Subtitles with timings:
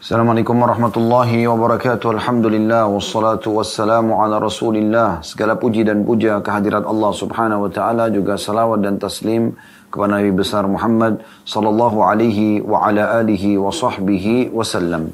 [0.00, 2.16] Assalamualaikum warahmatullahi wabarakatuh.
[2.16, 5.20] Alhamdulillah wassalatu wassalamu ala Rasulillah.
[5.20, 9.60] Segala puji dan puja kehadirat Allah Subhanahu wa taala juga salawat dan taslim
[9.92, 15.12] kepada Nabi besar Muhammad sallallahu alaihi wa ala alihi wa sahbihi wasallam.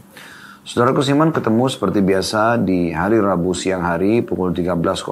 [0.63, 5.03] Saudara Kusiman ketemu seperti biasa di hari Rabu siang hari pukul 13.00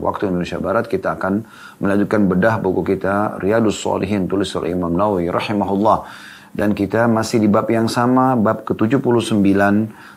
[0.00, 1.44] waktu Indonesia Barat kita akan
[1.76, 6.08] melanjutkan bedah buku kita Riyadus Salihin tulis oleh Imam Nawawi rahimahullah
[6.50, 9.38] dan kita masih di bab yang sama, bab ke-79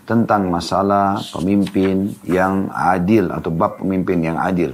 [0.03, 4.73] tentang masalah pemimpin yang adil atau bab pemimpin yang adil.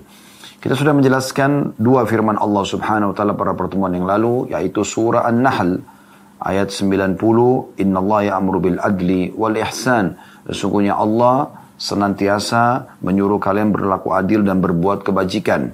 [0.59, 5.23] Kita sudah menjelaskan dua firman Allah Subhanahu wa taala pada pertemuan yang lalu yaitu surah
[5.27, 5.79] An-Nahl
[6.39, 7.15] ayat 90
[7.79, 10.19] innallaha ya'muru bil adli wal ihsan.
[10.47, 15.71] Sesungguhnya Allah senantiasa menyuruh kalian berlaku adil dan berbuat kebajikan.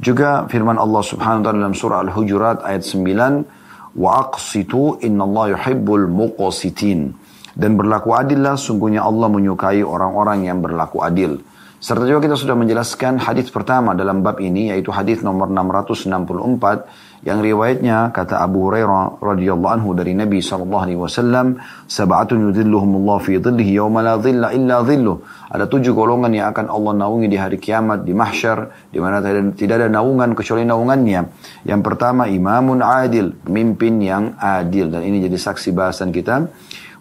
[0.00, 3.63] Juga firman Allah Subhanahu wa taala dalam surah Al-Hujurat ayat 9
[3.94, 7.14] wa aqsitu innallaha yuhibbul muqsitin
[7.54, 11.38] dan berlaku adillah sungguhnya Allah menyukai orang-orang yang berlaku adil.
[11.78, 17.40] Serta juga kita sudah menjelaskan hadis pertama dalam bab ini yaitu hadis nomor 664 yang
[17.40, 21.56] riwayatnya kata Abu Hurairah radhiyallahu anhu dari Nabi sallallahu alaihi wasallam
[21.88, 25.48] sab'atun yudhilluhumullah fi dhillihi yawma la dhilla illa dhilluh.
[25.48, 29.24] Ada tujuh golongan yang akan Allah naungi di hari kiamat di mahsyar di mana
[29.56, 31.20] tidak ada naungan kecuali naungannya.
[31.64, 34.92] Yang pertama imamun adil pemimpin yang adil.
[34.92, 36.44] Dan ini jadi saksi bahasan kita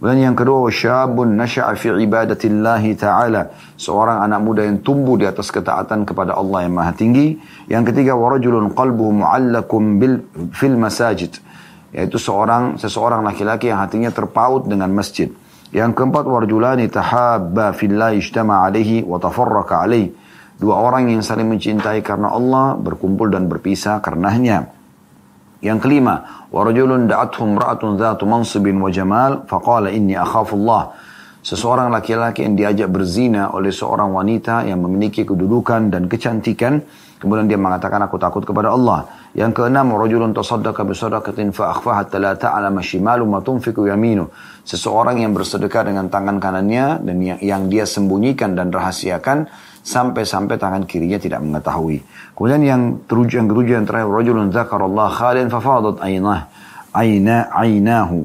[0.03, 3.55] dan yang kedua, syabun nasya'a fi ibadatillahi ta'ala.
[3.79, 7.39] Seorang anak muda yang tumbuh di atas ketaatan kepada Allah yang maha tinggi.
[7.71, 11.39] Yang ketiga, warajulun qalbuhu mu'allakum bil, fil masajid.
[11.95, 15.31] Yaitu seorang seseorang laki-laki yang hatinya terpaut dengan masjid.
[15.71, 20.11] Yang keempat, warjulani tahabba fillahi ijtama alaihi wa tafarraka alaihi.
[20.59, 24.82] Dua orang yang saling mencintai karena Allah, berkumpul dan berpisah karenanya.
[25.63, 30.91] Yang kelima, warajulun da'athum ra'atun dhatu mansibin wa jamal faqala inni akhafullah.
[31.43, 36.83] Seseorang laki-laki yang diajak berzina oleh seorang wanita yang memiliki kedudukan dan kecantikan,
[37.19, 39.07] kemudian dia mengatakan aku takut kepada Allah.
[39.35, 44.31] Yang keenam, rajulun tasaddaqa bi sadaqatin fa akhfaha hatta la ta'lama shimalu ma tunfiqu yaminu.
[44.67, 49.47] Seseorang yang bersedekah dengan tangan kanannya dan yang, yang dia sembunyikan dan rahasiakan
[49.83, 51.99] sampai-sampai tangan kirinya tidak mengetahui.
[52.33, 56.47] Kemudian yang teruju yang ketujuh yang terakhir rajulun dzakarallah khalian fafadat aynah
[56.95, 58.23] aina ainahu.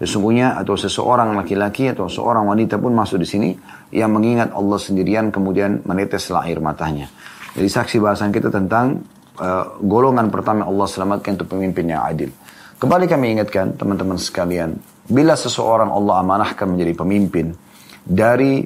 [0.00, 3.50] Sesungguhnya atau seseorang laki-laki atau seorang wanita pun masuk di sini
[3.92, 7.12] yang mengingat Allah sendirian kemudian meneteslah air matanya.
[7.52, 9.04] Jadi saksi bahasan kita tentang
[9.36, 12.32] uh, golongan pertama Allah selamatkan untuk pemimpin yang adil.
[12.80, 14.72] Kembali kami ingatkan teman-teman sekalian,
[15.04, 17.52] bila seseorang Allah amanahkan menjadi pemimpin
[18.00, 18.64] dari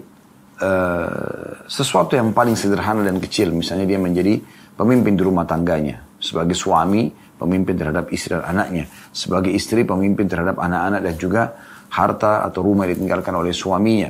[0.64, 4.40] uh, sesuatu yang paling sederhana dan kecil, misalnya dia menjadi
[4.72, 10.56] pemimpin di rumah tangganya, sebagai suami, pemimpin terhadap istri dan anaknya, sebagai istri, pemimpin terhadap
[10.56, 11.42] anak-anak dan juga
[11.92, 14.08] harta atau rumah yang ditinggalkan oleh suaminya,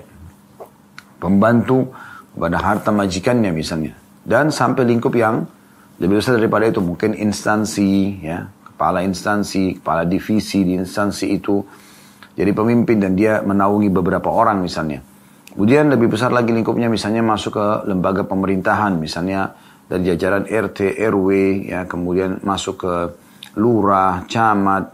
[1.19, 1.91] pembantu
[2.38, 3.92] pada harta majikannya misalnya,
[4.22, 5.44] dan sampai lingkup yang
[5.98, 11.62] lebih besar daripada itu, mungkin instansi, ya, kepala instansi, kepala divisi di instansi itu,
[12.34, 15.13] jadi pemimpin dan dia menaungi beberapa orang misalnya.
[15.54, 19.54] Kemudian lebih besar lagi lingkupnya misalnya masuk ke lembaga pemerintahan, misalnya
[19.87, 21.28] dari jajaran RT, RW,
[21.70, 22.94] ya kemudian masuk ke
[23.54, 24.91] lurah, camat,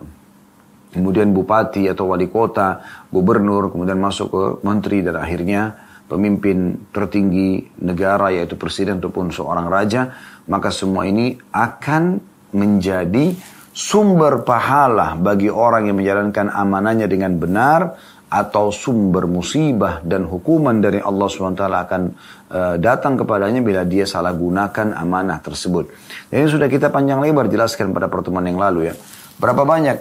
[0.92, 8.28] kemudian bupati atau wali kota, gubernur, kemudian masuk ke menteri dan akhirnya pemimpin tertinggi negara
[8.28, 10.12] yaitu presiden ataupun seorang raja,
[10.44, 12.20] maka semua ini akan
[12.52, 13.32] menjadi
[13.72, 17.96] sumber pahala bagi orang yang menjalankan amanahnya dengan benar
[18.30, 22.02] atau sumber musibah dan hukuman dari Allah SWT akan
[22.46, 25.90] uh, datang kepadanya bila dia salah gunakan amanah tersebut.
[26.30, 28.94] Ini sudah kita panjang lebar jelaskan pada pertemuan yang lalu ya.
[29.34, 29.96] Berapa banyak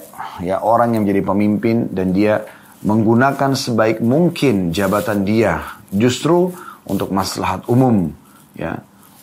[0.45, 2.45] ya orang yang menjadi pemimpin dan dia
[2.85, 6.53] menggunakan sebaik mungkin jabatan dia justru
[6.85, 8.13] untuk maslahat umum
[8.55, 8.79] ya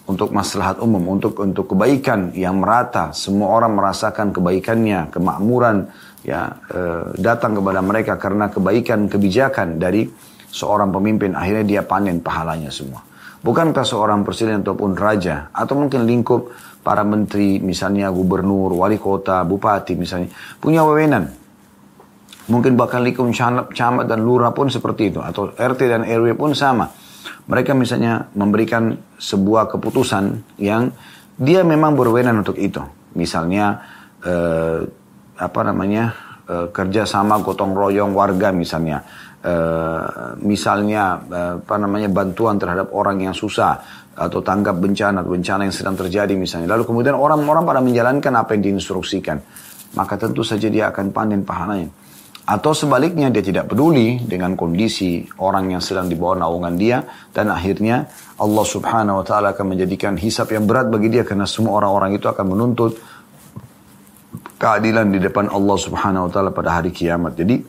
[0.07, 5.91] untuk maslahat umum untuk untuk kebaikan yang merata semua orang merasakan kebaikannya kemakmuran
[6.27, 6.81] ya e,
[7.23, 10.11] datang kepada mereka karena kebaikan kebijakan dari
[10.51, 13.07] seorang pemimpin akhirnya dia panen pahalanya semua.
[13.47, 16.51] Bukankah seorang presiden ataupun raja atau mungkin lingkup
[16.83, 21.31] para menteri misalnya gubernur, wali kota, bupati misalnya punya wewenang.
[22.51, 23.31] Mungkin bahkan lingkup
[23.71, 26.91] camat dan lurah pun seperti itu atau RT dan RW pun sama.
[27.47, 30.91] Mereka misalnya memberikan sebuah keputusan yang
[31.39, 32.83] dia memang berwenang untuk itu.
[33.15, 33.83] Misalnya
[34.27, 34.83] eh,
[35.37, 39.03] apa namanya uh, kerjasama gotong royong warga misalnya.
[39.47, 43.79] Uh, misalnya uh, apa namanya bantuan terhadap orang yang susah
[44.17, 46.75] atau tanggap bencana atau bencana yang sedang terjadi misalnya.
[46.75, 49.39] Lalu kemudian orang-orang pada menjalankan apa yang diinstruksikan
[49.97, 51.89] maka tentu saja dia akan panen pahalanya.
[52.47, 57.03] Atau sebaliknya dia tidak peduli dengan kondisi orang yang sedang di bawah naungan dia
[57.35, 58.07] dan akhirnya
[58.39, 62.31] Allah subhanahu wa ta'ala akan menjadikan hisap yang berat bagi dia karena semua orang-orang itu
[62.31, 63.03] akan menuntut
[64.57, 67.37] keadilan di depan Allah subhanahu wa ta'ala pada hari kiamat.
[67.37, 67.61] Jadi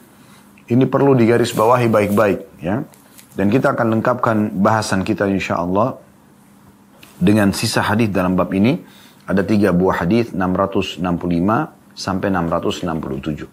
[0.67, 2.83] ini perlu digarisbawahi baik-baik ya.
[3.37, 5.93] Dan kita akan lengkapkan bahasan kita insya Allah
[7.21, 8.81] dengan sisa hadis dalam bab ini.
[9.27, 11.03] Ada tiga buah hadis 665
[11.93, 13.43] sampai 667.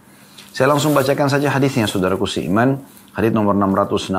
[0.54, 2.78] Saya langsung bacakan saja hadisnya saudaraku seiman.
[3.10, 4.14] Hadis nomor 665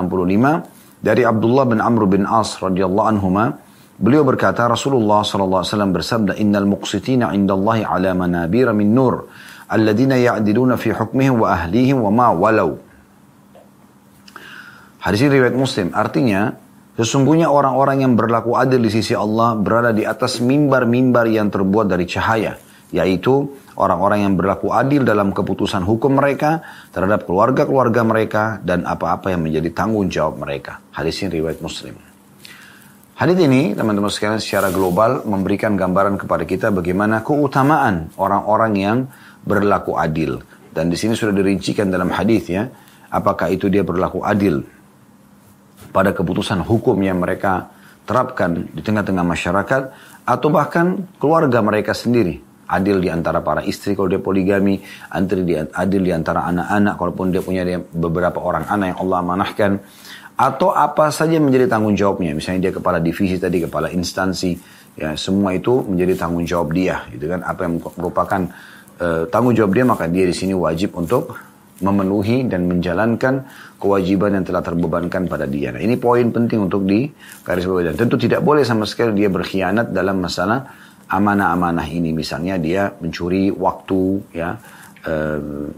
[1.00, 3.56] dari Abdullah bin Amr bin As radhiyallahu anhuma.
[3.95, 9.31] Beliau berkata Rasulullah wasallam bersabda innal muqsitina indallahi ala manabira min nur
[9.71, 12.75] alladhina ya'diluna fi hukmihim wa ahlihim wa ma walau.
[15.00, 15.95] Hadis ini riwayat Muslim.
[15.95, 16.65] Artinya
[16.95, 22.07] Sesungguhnya orang-orang yang berlaku adil di sisi Allah berada di atas mimbar-mimbar yang terbuat dari
[22.07, 22.56] cahaya,
[22.95, 26.63] yaitu orang-orang yang berlaku adil dalam keputusan hukum mereka
[26.95, 30.80] terhadap keluarga-keluarga mereka dan apa-apa yang menjadi tanggung jawab mereka.
[30.95, 32.14] Hadis ini riwayat Muslim.
[33.15, 38.97] Hadis ini teman-teman sekalian secara global memberikan gambaran kepada kita bagaimana keutamaan orang-orang yang
[39.39, 40.44] berlaku adil.
[40.75, 42.67] Dan di sini sudah dirincikan dalam hadis ya,
[43.07, 44.67] apakah itu dia berlaku adil
[45.95, 47.71] pada keputusan hukum yang mereka
[48.03, 49.81] terapkan di tengah-tengah masyarakat
[50.27, 54.81] atau bahkan keluarga mereka sendiri adil di antara para istri kalau dia poligami,
[55.13, 57.63] adil di, adil di antara anak-anak kalaupun dia punya
[57.94, 59.71] beberapa orang anak yang Allah manahkan
[60.35, 62.35] atau apa saja menjadi tanggung jawabnya.
[62.35, 64.55] Misalnya dia kepala divisi tadi kepala instansi.
[64.95, 67.43] Ya semua itu menjadi tanggung jawab dia gitu kan.
[67.43, 68.41] Apa yang merupakan
[68.99, 71.35] uh, tanggung jawab dia maka dia di sini wajib untuk
[71.83, 73.43] memenuhi dan menjalankan
[73.75, 75.75] kewajiban yang telah terbebankan pada dia.
[75.75, 77.11] Nah, ini poin penting untuk di
[77.43, 77.91] garis bawah.
[77.91, 80.63] Dan tentu tidak boleh sama sekali dia berkhianat dalam masalah
[81.11, 82.15] amanah-amanah ini.
[82.15, 84.55] Misalnya dia mencuri waktu ya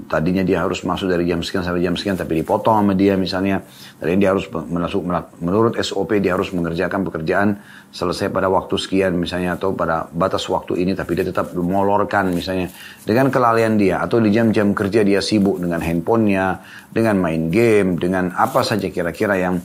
[0.07, 3.59] tadinya dia harus masuk dari jam sekian sampai jam sekian tapi dipotong sama dia misalnya
[3.99, 5.03] dan dia harus masuk
[5.43, 7.59] menurut SOP dia harus mengerjakan pekerjaan
[7.91, 12.71] selesai pada waktu sekian misalnya atau pada batas waktu ini tapi dia tetap molorkan misalnya
[13.03, 16.63] dengan kelalaian dia atau di jam-jam kerja dia sibuk dengan handphonenya
[16.95, 19.59] dengan main game dengan apa saja kira-kira yang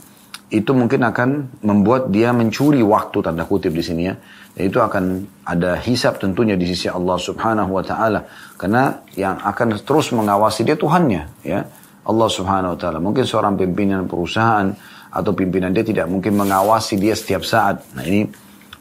[0.53, 1.29] itu mungkin akan
[1.65, 4.13] membuat dia mencuri waktu tanda kutip di sini ya.
[4.53, 10.13] Itu akan ada hisap tentunya di sisi Allah Subhanahu wa taala karena yang akan terus
[10.13, 11.65] mengawasi dia Tuhannya ya.
[12.03, 12.99] Allah Subhanahu wa taala.
[13.01, 14.69] Mungkin seorang pimpinan perusahaan
[15.09, 17.81] atau pimpinan dia tidak mungkin mengawasi dia setiap saat.
[17.97, 18.29] Nah, ini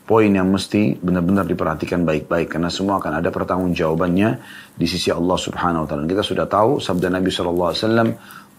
[0.04, 4.30] poin yang mesti benar-benar diperhatikan baik-baik karena semua akan ada pertanggungjawabannya
[4.76, 6.04] di sisi Allah Subhanahu wa taala.
[6.04, 8.08] Kita sudah tahu sabda Nabi sallallahu alaihi wasallam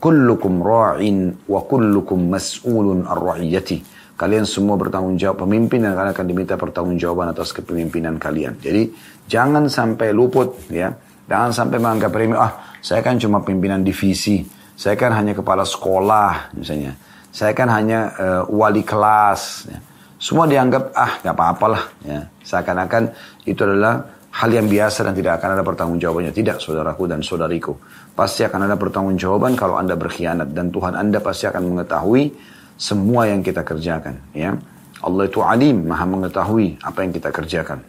[0.01, 3.92] kullukum ra'in wa kullukum mas'ulun ar-ra'iyati.
[4.23, 8.55] Kalian semua bertanggung jawab pemimpin kalian akan diminta pertanggungjawaban atas kepemimpinan kalian.
[8.55, 8.87] Jadi
[9.27, 10.95] jangan sampai luput ya.
[11.27, 14.43] Jangan sampai menganggap remeh, ah saya kan cuma pimpinan divisi,
[14.79, 16.95] saya kan hanya kepala sekolah misalnya,
[17.31, 19.67] saya kan hanya uh, wali kelas.
[19.67, 19.79] Ya.
[20.19, 22.23] Semua dianggap ah nggak apa-apalah ya.
[22.47, 23.11] Seakan-akan
[23.43, 26.31] itu adalah hal yang biasa dan tidak akan ada pertanggungjawabannya.
[26.31, 27.75] Tidak saudaraku dan saudariku.
[28.15, 33.45] Pasti akan ada pertanggungjawaban kalau Anda berkhianat dan Tuhan Anda pasti akan mengetahui semua yang
[33.45, 34.57] kita kerjakan, ya.
[35.03, 37.83] Allah itu alim, maha mengetahui apa yang kita kerjakan.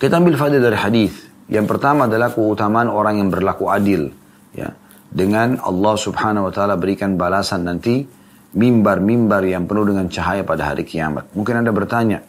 [0.00, 1.12] Kita ambil faedah dari hadis.
[1.50, 4.10] Yang pertama adalah keutamaan orang yang berlaku adil,
[4.54, 4.70] ya.
[5.10, 8.06] Dengan Allah Subhanahu wa taala berikan balasan nanti
[8.54, 11.34] mimbar-mimbar yang penuh dengan cahaya pada hari kiamat.
[11.34, 12.22] Mungkin Anda bertanya,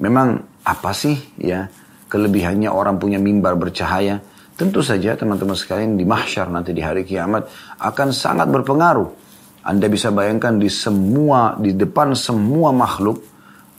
[0.00, 1.68] memang apa sih ya
[2.08, 4.20] kelebihannya orang punya mimbar bercahaya?
[4.56, 7.44] Tentu saja teman-teman sekalian di mahsyar nanti di hari kiamat
[7.76, 9.25] akan sangat berpengaruh.
[9.66, 13.18] Anda bisa bayangkan di semua, di depan semua makhluk,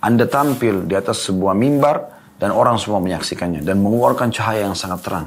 [0.03, 1.95] Anda tampil di atas sebuah mimbar
[2.35, 5.25] dan orang semua menyaksikannya dan mengeluarkan cahaya yang sangat terang.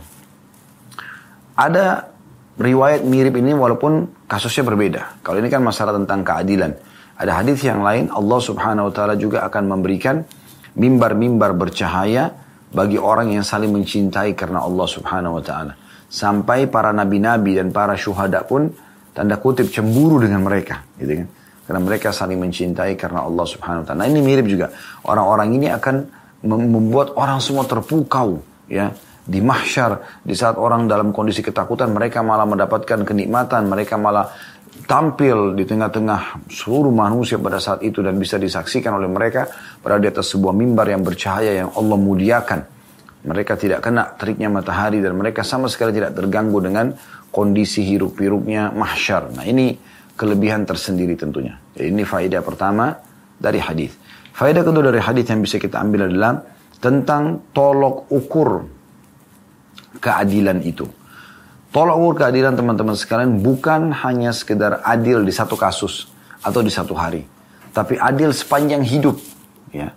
[1.56, 2.12] Ada
[2.60, 5.24] riwayat mirip ini walaupun kasusnya berbeda.
[5.24, 6.76] Kalau ini kan masalah tentang keadilan.
[7.16, 10.24] Ada hadis yang lain Allah Subhanahu wa taala juga akan memberikan
[10.76, 12.32] mimbar-mimbar bercahaya
[12.68, 15.72] bagi orang yang saling mencintai karena Allah Subhanahu wa taala.
[16.08, 18.72] Sampai para nabi-nabi dan para syuhada pun
[19.12, 21.28] tanda kutip cemburu dengan mereka, gitu kan.
[21.70, 24.02] Karena mereka saling mencintai karena Allah Subhanahu wa taala.
[24.02, 24.74] Nah, ini mirip juga.
[25.06, 26.02] Orang-orang ini akan
[26.42, 28.90] membuat orang semua terpukau, ya.
[29.30, 34.26] Di mahsyar, di saat orang dalam kondisi ketakutan, mereka malah mendapatkan kenikmatan, mereka malah
[34.90, 39.46] tampil di tengah-tengah seluruh manusia pada saat itu dan bisa disaksikan oleh mereka
[39.78, 42.60] pada di atas sebuah mimbar yang bercahaya yang Allah muliakan.
[43.20, 46.90] Mereka tidak kena teriknya matahari dan mereka sama sekali tidak terganggu dengan
[47.30, 49.30] kondisi hiruk-piruknya mahsyar.
[49.34, 49.74] Nah ini
[50.18, 51.56] kelebihan tersendiri tentunya.
[51.72, 52.92] Jadi ini faedah pertama
[53.40, 53.94] dari hadis.
[54.36, 56.44] Faedah kedua dari hadis yang bisa kita ambil adalah
[56.82, 58.66] tentang tolok ukur
[60.02, 60.84] keadilan itu.
[61.70, 66.10] Tolak ukur keadilan teman-teman sekalian bukan hanya sekedar adil di satu kasus
[66.42, 67.22] atau di satu hari.
[67.70, 69.14] Tapi adil sepanjang hidup.
[69.70, 69.94] Ya.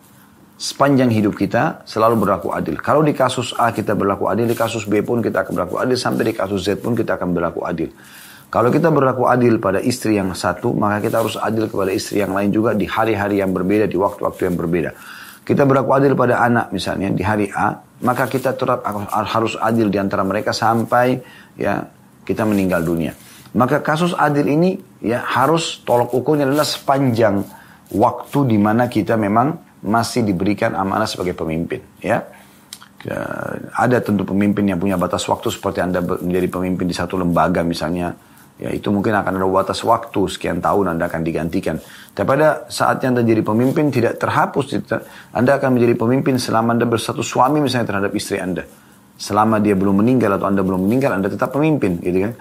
[0.63, 2.79] Sepanjang hidup kita selalu berlaku adil.
[2.79, 5.99] Kalau di kasus A kita berlaku adil, di kasus B pun kita akan berlaku adil,
[5.99, 7.91] sampai di kasus Z pun kita akan berlaku adil.
[8.47, 12.31] Kalau kita berlaku adil pada istri yang satu, maka kita harus adil kepada istri yang
[12.31, 14.95] lain juga di hari-hari yang berbeda, di waktu-waktu yang berbeda.
[15.43, 19.99] Kita berlaku adil pada anak misalnya di hari A, maka kita tetap harus adil di
[19.99, 21.19] antara mereka sampai
[21.59, 21.83] ya
[22.23, 23.11] kita meninggal dunia.
[23.59, 27.43] Maka kasus adil ini ya harus tolok ukurnya adalah sepanjang
[27.91, 32.23] waktu di mana kita memang masih diberikan amanah sebagai pemimpin ya.
[33.75, 38.15] ada tentu pemimpin yang punya batas waktu seperti Anda menjadi pemimpin di satu lembaga misalnya
[38.63, 41.75] ya itu mungkin akan ada batas waktu sekian tahun Anda akan digantikan.
[42.13, 44.79] Tapi pada saatnya Anda jadi pemimpin tidak terhapus,
[45.35, 48.63] Anda akan menjadi pemimpin selama Anda bersatu suami misalnya terhadap istri Anda.
[49.19, 52.33] Selama dia belum meninggal atau Anda belum meninggal, Anda tetap pemimpin, gitu kan?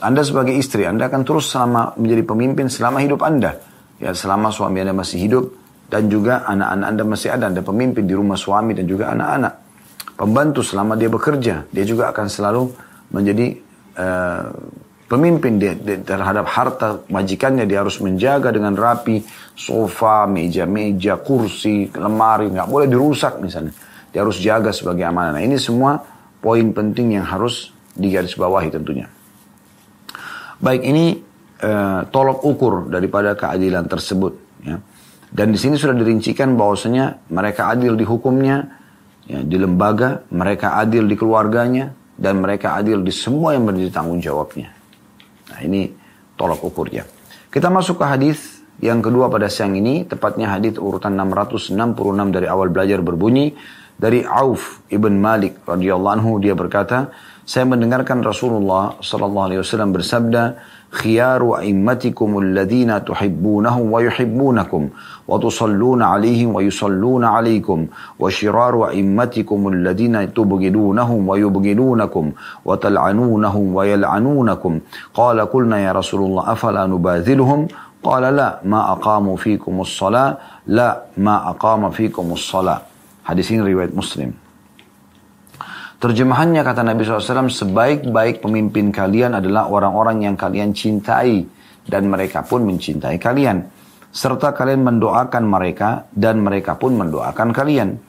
[0.00, 3.58] Anda sebagai istri, Anda akan terus selama menjadi pemimpin selama hidup Anda.
[4.02, 5.44] Ya, selama suami Anda masih hidup
[5.92, 9.54] dan juga anak-anak Anda masih ada, Anda pemimpin di rumah suami dan juga anak-anak.
[10.16, 12.72] Pembantu selama dia bekerja, dia juga akan selalu
[13.12, 13.60] menjadi
[14.00, 14.48] uh,
[15.12, 19.20] Pemimpin dia, dia terhadap harta majikannya dia harus menjaga dengan rapi
[19.52, 23.76] sofa, meja-meja, kursi, lemari nggak boleh dirusak misalnya.
[24.08, 25.36] Dia harus jaga sebagai amanah.
[25.36, 26.00] Nah, ini semua
[26.40, 29.04] poin penting yang harus digarisbawahi tentunya.
[30.56, 31.20] Baik ini
[31.60, 34.32] uh, tolok ukur daripada keadilan tersebut.
[34.64, 34.80] Ya.
[35.32, 38.68] Dan di sini sudah dirincikan bahwasanya mereka adil di hukumnya,
[39.24, 41.88] ya, di lembaga, mereka adil di keluarganya,
[42.20, 44.68] dan mereka adil di semua yang menjadi tanggung jawabnya.
[45.48, 45.88] Nah ini
[46.36, 47.08] tolak ukurnya.
[47.48, 51.72] Kita masuk ke hadis yang kedua pada siang ini, tepatnya hadis urutan 666
[52.28, 53.56] dari awal belajar berbunyi
[53.96, 57.08] dari Auf ibn Malik radhiyallahu anhu dia berkata,
[57.46, 60.42] saya mendengarkan Rasulullah sallallahu alaihi wasallam bersabda,
[60.92, 64.90] khiyaru a'immatikum alladhina tuhibbunahum wa yuhibbunakum
[65.26, 67.88] wa tusalluna alaihim wa yusalluna alaikum
[68.20, 74.84] wa shiraru a'immatikum alladhina tubghidunahum wa yubghidunakum wa tal'anunahum wa yal'anunakum
[75.16, 77.72] qala qulna ya Rasulullah afala nubadhiluhum
[78.04, 80.36] qala la ma aqamu fikum as-salah
[80.68, 82.84] la ma aqama fikum as-salah
[83.24, 84.36] hadis ini riwayat Muslim
[86.02, 91.46] Terjemahannya kata Nabi SAW, sebaik-baik pemimpin kalian adalah orang-orang yang kalian cintai
[91.86, 93.62] dan mereka pun mencintai kalian.
[94.10, 98.02] Serta kalian mendoakan mereka dan mereka pun mendoakan kalian.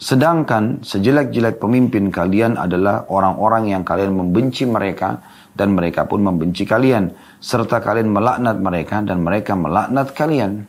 [0.00, 5.20] Sedangkan sejelek-jelek pemimpin kalian adalah orang-orang yang kalian membenci mereka
[5.52, 7.12] dan mereka pun membenci kalian.
[7.36, 10.64] Serta kalian melaknat mereka dan mereka melaknat kalian.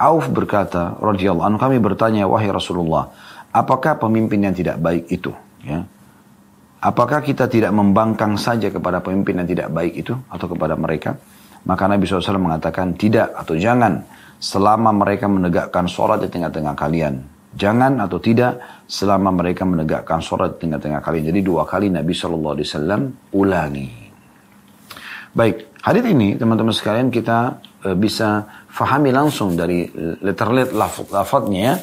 [0.00, 3.12] Auf berkata, radhiyallahu anhu kami bertanya, wahai Rasulullah,
[3.52, 5.36] apakah pemimpin yang tidak baik itu?
[5.60, 5.84] Ya.
[6.78, 11.18] Apakah kita tidak membangkang saja kepada pemimpin yang tidak baik itu atau kepada mereka?
[11.66, 13.98] Maka Nabi SAW mengatakan tidak atau jangan
[14.38, 17.18] selama mereka menegakkan sholat di tengah-tengah kalian.
[17.58, 21.34] Jangan atau tidak selama mereka menegakkan sholat di tengah-tengah kalian.
[21.34, 23.90] Jadi dua kali Nabi SAW ulangi.
[25.34, 29.90] Baik, hadis ini teman-teman sekalian kita e, bisa fahami langsung dari
[30.22, 30.78] letter-letter
[31.10, 31.76] lafadnya ya.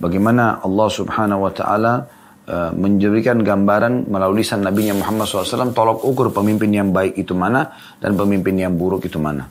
[0.00, 2.17] Bagaimana Allah Subhanahu Wa Taala Eh,
[2.48, 8.16] menjadikan gambaran melalui lisan Nabi Muhammad SAW tolok ukur pemimpin yang baik itu mana dan
[8.16, 9.44] pemimpin yang buruk itu mana.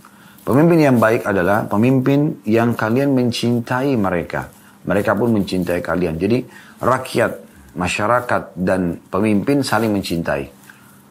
[0.47, 4.47] Pemimpin yang baik adalah pemimpin yang kalian mencintai mereka.
[4.87, 6.15] Mereka pun mencintai kalian.
[6.15, 6.39] Jadi
[6.79, 7.31] rakyat,
[7.75, 10.47] masyarakat, dan pemimpin saling mencintai.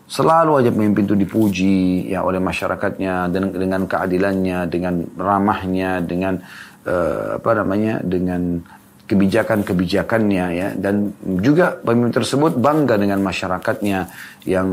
[0.09, 6.41] Selalu aja pemimpin itu dipuji ya oleh masyarakatnya dengan, dengan keadilannya, dengan ramahnya, dengan
[6.89, 8.65] uh, apa namanya, dengan
[9.07, 13.99] kebijakan-kebijakannya ya dan juga pemimpin tersebut bangga dengan masyarakatnya
[14.51, 14.69] yang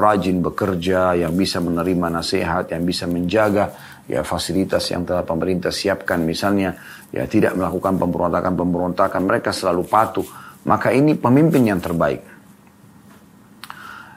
[0.00, 3.76] rajin bekerja, yang bisa menerima nasihat, yang bisa menjaga
[4.08, 6.76] ya fasilitas yang telah pemerintah siapkan misalnya
[7.12, 10.26] ya tidak melakukan pemberontakan-pemberontakan, mereka selalu patuh.
[10.64, 12.33] Maka ini pemimpin yang terbaik.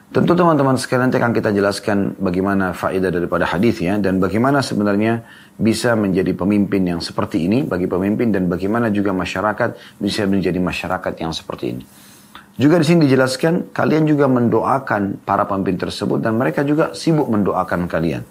[0.08, 5.20] Tentu teman-teman sekalian akan kita jelaskan bagaimana faedah daripada hadis ya dan bagaimana sebenarnya
[5.60, 11.12] bisa menjadi pemimpin yang seperti ini bagi pemimpin dan bagaimana juga masyarakat bisa menjadi masyarakat
[11.20, 11.84] yang seperti ini.
[12.56, 17.84] Juga di sini dijelaskan kalian juga mendoakan para pemimpin tersebut dan mereka juga sibuk mendoakan
[17.84, 18.24] kalian.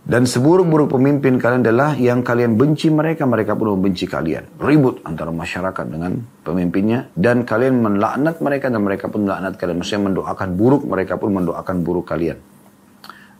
[0.00, 4.56] Dan seburuk-buruk pemimpin kalian adalah yang kalian benci mereka, mereka pun membenci kalian.
[4.56, 7.12] Ribut antara masyarakat dengan pemimpinnya.
[7.12, 9.76] Dan kalian melaknat mereka dan mereka pun melaknat kalian.
[9.84, 12.40] Maksudnya mendoakan buruk, mereka pun mendoakan buruk kalian.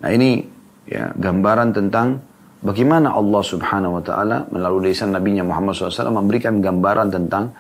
[0.01, 0.45] Nah ini
[0.85, 2.21] ya gambaran tentang
[2.61, 7.57] bagaimana Allah subhanahu wa ta'ala melalui lisan Nabi Muhammad SAW memberikan gambaran tentang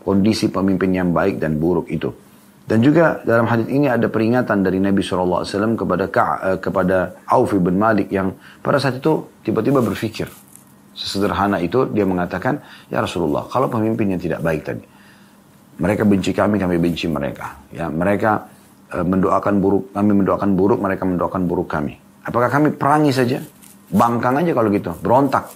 [0.00, 2.08] kondisi pemimpin yang baik dan buruk itu.
[2.70, 5.42] Dan juga dalam hadis ini ada peringatan dari Nabi SAW
[5.74, 8.30] kepada Ka, kepada Auf bin Malik yang
[8.62, 10.30] pada saat itu tiba-tiba berpikir.
[10.94, 14.86] Sesederhana itu dia mengatakan, Ya Rasulullah, kalau pemimpinnya tidak baik tadi,
[15.82, 17.58] mereka benci kami, kami benci mereka.
[17.74, 18.46] Ya, mereka
[18.86, 21.96] e, mendoakan buruk, kami mendoakan buruk, mereka mendoakan buruk kami.
[22.22, 23.42] Apakah kami perangi saja?
[23.90, 25.48] Bangkang aja kalau gitu, berontak.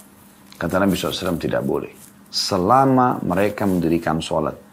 [0.57, 1.93] Kata Nabi SAW tidak boleh.
[2.27, 4.64] Selama mereka mendirikan sholat.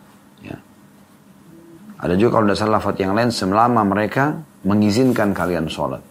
[2.03, 4.35] Ada juga kalau salah lafat yang lain, selama mereka
[4.67, 6.03] mengizinkan kalian sholat.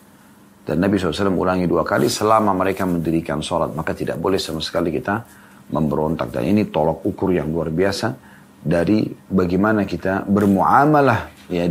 [0.64, 4.88] Dan Nabi SAW ulangi dua kali, selama mereka mendirikan sholat, maka tidak boleh sama sekali
[4.88, 5.20] kita
[5.68, 6.32] memberontak.
[6.32, 8.16] Dan ini tolok ukur yang luar biasa
[8.64, 11.68] dari bagaimana kita bermuamalah ya,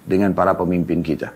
[0.00, 1.28] dengan para pemimpin kita.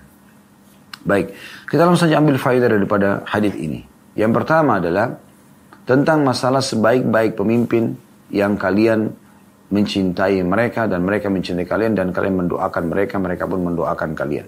[1.04, 1.36] Baik,
[1.68, 3.84] kita langsung saja ambil faedah daripada hadis ini.
[4.16, 5.20] Yang pertama adalah
[5.84, 7.92] tentang masalah sebaik-baik pemimpin
[8.32, 9.12] yang kalian
[9.72, 14.46] mencintai mereka dan mereka mencintai kalian dan kalian mendoakan mereka, mereka pun mendoakan kalian.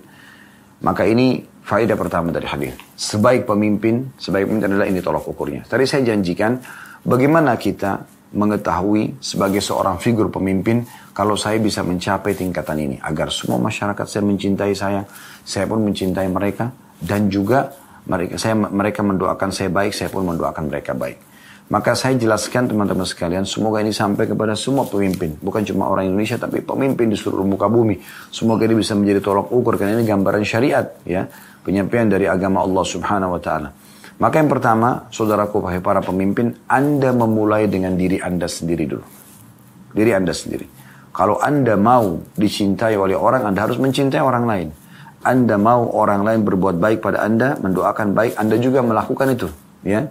[0.85, 2.77] Maka ini faedah pertama dari hadis.
[2.93, 5.65] Sebaik pemimpin, sebaik pemimpin adalah ini tolak ukurnya.
[5.65, 6.61] Tadi saya janjikan
[7.09, 8.05] bagaimana kita
[8.37, 10.85] mengetahui sebagai seorang figur pemimpin
[11.17, 15.09] kalau saya bisa mencapai tingkatan ini agar semua masyarakat saya mencintai saya,
[15.41, 16.69] saya pun mencintai mereka
[17.01, 17.73] dan juga
[18.05, 21.34] mereka saya mereka mendoakan saya baik, saya pun mendoakan mereka baik.
[21.75, 25.35] Maka saya jelaskan teman-teman sekalian, semoga ini sampai kepada semua pemimpin.
[25.43, 27.99] Bukan cuma orang Indonesia, tapi pemimpin di seluruh muka bumi.
[28.31, 30.87] Semoga ini bisa menjadi tolak ukur, karena ini gambaran syariat.
[31.03, 31.27] ya
[31.67, 33.75] Penyampaian dari agama Allah subhanahu wa ta'ala.
[34.23, 39.03] Maka yang pertama, saudaraku, para pemimpin, Anda memulai dengan diri Anda sendiri dulu.
[39.91, 40.71] Diri Anda sendiri.
[41.11, 44.69] Kalau Anda mau dicintai oleh orang, Anda harus mencintai orang lain.
[45.27, 49.51] Anda mau orang lain berbuat baik pada Anda, mendoakan baik, Anda juga melakukan itu.
[49.83, 50.07] Ya,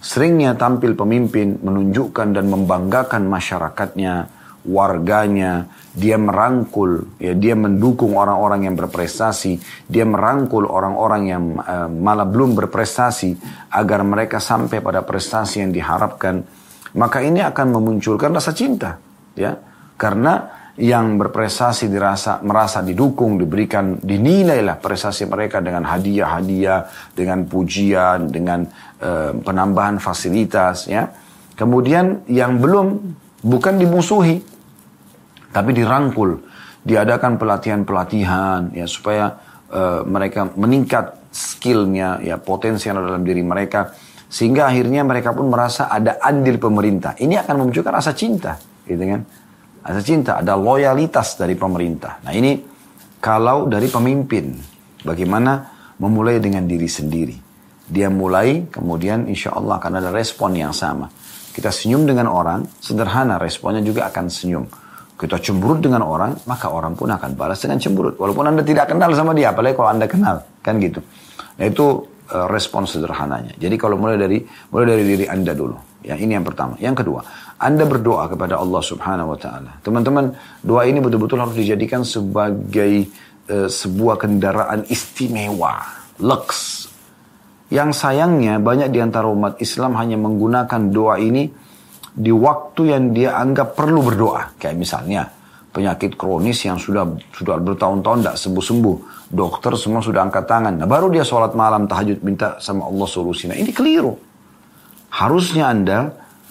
[0.00, 4.32] Seringnya tampil pemimpin menunjukkan dan membanggakan masyarakatnya,
[4.64, 12.24] warganya, dia merangkul, ya dia mendukung orang-orang yang berprestasi, dia merangkul orang-orang yang uh, malah
[12.24, 13.36] belum berprestasi
[13.76, 16.44] agar mereka sampai pada prestasi yang diharapkan.
[16.96, 18.96] Maka ini akan memunculkan rasa cinta,
[19.36, 19.56] ya.
[20.00, 28.64] Karena yang berprestasi dirasa merasa didukung, diberikan dinilailah prestasi mereka dengan hadiah-hadiah, dengan pujian, dengan
[29.02, 31.10] uh, penambahan fasilitas ya.
[31.58, 32.86] Kemudian yang belum
[33.44, 34.40] bukan dimusuhi
[35.50, 36.38] tapi dirangkul,
[36.86, 39.36] diadakan pelatihan-pelatihan ya supaya
[39.68, 43.90] uh, mereka meningkat skillnya ya potensi yang dalam diri mereka
[44.30, 47.18] sehingga akhirnya mereka pun merasa ada andil pemerintah.
[47.18, 48.54] Ini akan memunculkan rasa cinta,
[48.86, 49.26] gitu kan?
[49.80, 52.20] Ada cinta, ada loyalitas dari pemerintah.
[52.24, 52.60] Nah ini
[53.20, 54.56] kalau dari pemimpin,
[55.04, 55.66] bagaimana
[56.00, 57.36] memulai dengan diri sendiri.
[57.90, 61.10] Dia mulai, kemudian insya Allah akan ada respon yang sama.
[61.50, 64.64] Kita senyum dengan orang, sederhana responnya juga akan senyum.
[65.18, 68.16] Kita cemburut dengan orang, maka orang pun akan balas dengan cemburut.
[68.16, 70.40] Walaupun Anda tidak kenal sama dia, apalagi kalau Anda kenal.
[70.64, 71.04] Kan gitu.
[71.60, 73.52] Nah itu uh, respon sederhananya.
[73.60, 74.40] Jadi kalau mulai dari
[74.72, 75.76] mulai dari diri Anda dulu.
[76.00, 76.80] Ya, ini yang pertama.
[76.80, 77.20] Yang kedua,
[77.60, 79.76] anda berdoa kepada Allah Subhanahu wa taala.
[79.84, 80.32] Teman-teman,
[80.64, 83.04] doa ini betul-betul harus dijadikan sebagai
[83.52, 85.84] uh, sebuah kendaraan istimewa,
[86.24, 86.48] lux.
[87.68, 91.52] Yang sayangnya banyak di antara umat Islam hanya menggunakan doa ini
[92.10, 94.56] di waktu yang dia anggap perlu berdoa.
[94.56, 95.22] Kayak misalnya
[95.70, 98.96] penyakit kronis yang sudah sudah bertahun-tahun tidak sembuh-sembuh.
[99.30, 100.80] Dokter semua sudah angkat tangan.
[100.80, 103.54] Nah baru dia sholat malam tahajud minta sama Allah solusinya.
[103.54, 104.16] Ini keliru.
[105.14, 106.10] Harusnya Anda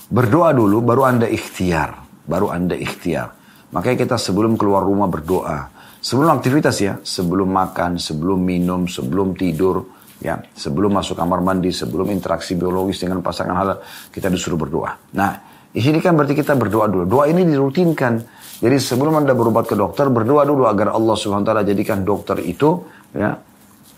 [0.09, 2.01] Berdoa dulu, baru Anda ikhtiar.
[2.25, 3.29] Baru Anda ikhtiar.
[3.69, 5.69] Makanya kita sebelum keluar rumah berdoa.
[6.01, 9.85] Sebelum aktivitas ya, sebelum makan, sebelum minum, sebelum tidur,
[10.17, 13.77] ya, sebelum masuk kamar mandi, sebelum interaksi biologis dengan pasangan halal,
[14.09, 14.97] kita disuruh berdoa.
[15.13, 15.31] Nah,
[15.69, 17.05] di sini kan berarti kita berdoa dulu.
[17.05, 18.13] Doa ini dirutinkan.
[18.57, 22.41] Jadi sebelum Anda berobat ke dokter, berdoa dulu agar Allah Subhanahu wa taala jadikan dokter
[22.41, 22.81] itu
[23.13, 23.37] ya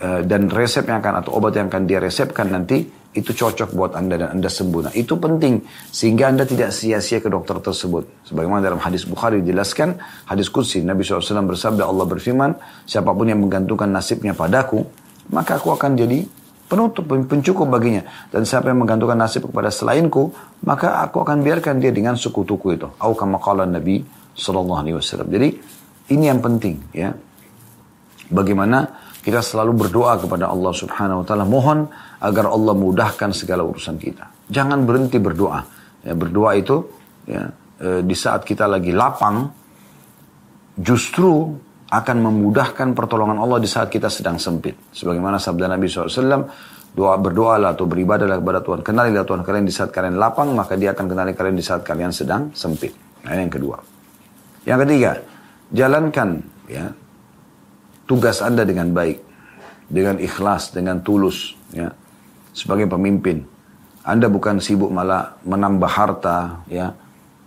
[0.04, 3.92] eh, dan resep yang akan atau obat yang akan dia resepkan nanti itu cocok buat
[4.00, 4.88] Anda dan Anda sembuh.
[4.88, 8.08] Nah, itu penting sehingga Anda tidak sia-sia ke dokter tersebut.
[8.32, 10.00] Sebagaimana dalam hadis Bukhari dijelaskan,
[10.32, 12.56] hadis Qudsi Nabi SAW bersabda Allah berfirman,
[12.88, 14.88] siapa pun yang menggantungkan nasibnya padaku,
[15.28, 16.24] maka aku akan jadi
[16.72, 18.08] penutup, pencukup baginya.
[18.32, 20.32] Dan siapa yang menggantungkan nasib kepada selainku,
[20.64, 22.88] maka aku akan biarkan dia dengan suku-tuku itu.
[22.96, 23.12] Au
[23.68, 25.28] Nabi sallallahu alaihi wasallam.
[25.28, 25.50] Jadi
[26.16, 27.12] ini yang penting ya.
[28.32, 31.86] Bagaimana kita selalu berdoa kepada Allah Subhanahu wa taala mohon
[32.18, 34.50] agar Allah mudahkan segala urusan kita.
[34.50, 35.62] Jangan berhenti berdoa.
[36.02, 36.82] Ya, berdoa itu
[37.30, 39.46] ya, e, di saat kita lagi lapang,
[40.74, 41.54] justru
[41.92, 44.90] akan memudahkan pertolongan Allah di saat kita sedang sempit.
[44.90, 46.50] Sebagaimana sabda Nabi SAW,
[46.92, 48.80] doa berdoalah atau beribadahlah kepada Tuhan.
[48.82, 52.10] Kenalilah Tuhan kalian di saat kalian lapang, maka dia akan kenali kalian di saat kalian
[52.10, 52.96] sedang sempit.
[53.28, 53.78] Nah, yang kedua.
[54.66, 55.12] Yang ketiga,
[55.70, 56.30] jalankan
[56.66, 56.86] ya
[58.10, 59.20] tugas Anda dengan baik,
[59.92, 61.92] dengan ikhlas, dengan tulus, ya
[62.52, 63.44] sebagai pemimpin.
[64.02, 66.90] Anda bukan sibuk malah menambah harta, ya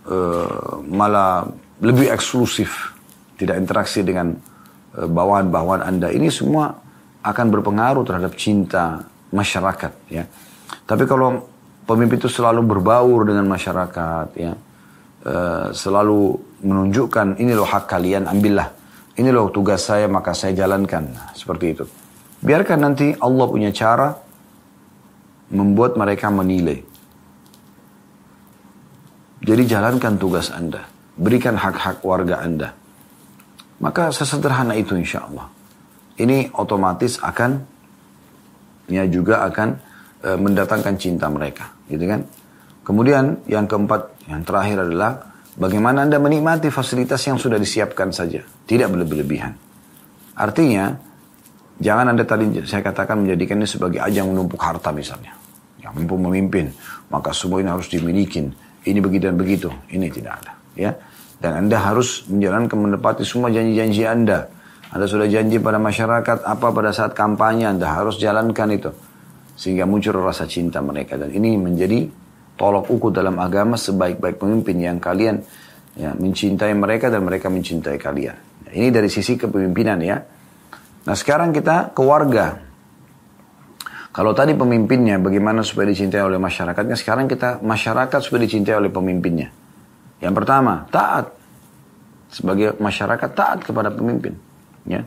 [0.07, 1.51] uh, malah
[1.83, 2.95] lebih eksklusif,
[3.35, 4.39] tidak interaksi dengan
[4.95, 6.07] uh, bawahan-bawahan Anda.
[6.15, 6.71] Ini semua
[7.25, 9.03] akan berpengaruh terhadap cinta
[9.35, 10.23] masyarakat, ya.
[10.85, 11.43] Tapi kalau
[11.83, 14.53] pemimpin itu selalu berbaur dengan masyarakat, ya,
[15.27, 18.84] uh, selalu menunjukkan ini loh hak kalian, ambillah
[19.15, 21.07] ini loh tugas saya maka saya jalankan.
[21.31, 21.85] Seperti itu.
[22.43, 24.11] Biarkan nanti Allah punya cara
[25.55, 26.83] membuat mereka menilai.
[29.45, 30.83] Jadi jalankan tugas Anda.
[31.15, 32.75] Berikan hak-hak warga Anda.
[33.79, 35.47] Maka sesederhana itu insya Allah.
[36.15, 37.59] Ini otomatis akan,
[38.91, 39.69] ya juga akan
[40.23, 41.71] e, mendatangkan cinta mereka.
[41.87, 42.25] Gitu kan.
[42.83, 48.43] Kemudian yang keempat, yang terakhir adalah Bagaimana Anda menikmati fasilitas yang sudah disiapkan saja.
[48.43, 49.55] Tidak berlebihan.
[50.35, 50.91] Artinya,
[51.79, 55.31] jangan Anda tadi saya katakan menjadikan ini sebagai ajang menumpuk harta misalnya.
[55.79, 56.75] Yang mampu memimpin,
[57.07, 58.43] maka semua ini harus dimiliki.
[58.83, 59.71] Ini begitu dan begitu.
[59.87, 60.51] Ini tidak ada.
[60.75, 60.91] Ya.
[61.39, 64.51] Dan Anda harus menjalankan menepati semua janji-janji Anda.
[64.91, 68.91] Anda sudah janji pada masyarakat apa pada saat kampanye Anda harus jalankan itu.
[69.55, 71.15] Sehingga muncul rasa cinta mereka.
[71.15, 72.24] Dan ini menjadi
[72.55, 75.43] tolok ukur dalam agama sebaik-baik pemimpin yang kalian
[75.95, 78.35] ya, mencintai mereka dan mereka mencintai kalian.
[78.71, 80.17] Ini dari sisi kepemimpinan ya.
[81.05, 82.59] Nah sekarang kita ke warga.
[84.15, 89.51] Kalau tadi pemimpinnya bagaimana supaya dicintai oleh masyarakatnya, sekarang kita masyarakat supaya dicintai oleh pemimpinnya.
[90.23, 91.35] Yang pertama, taat.
[92.31, 94.39] Sebagai masyarakat taat kepada pemimpin.
[94.87, 95.03] Ya.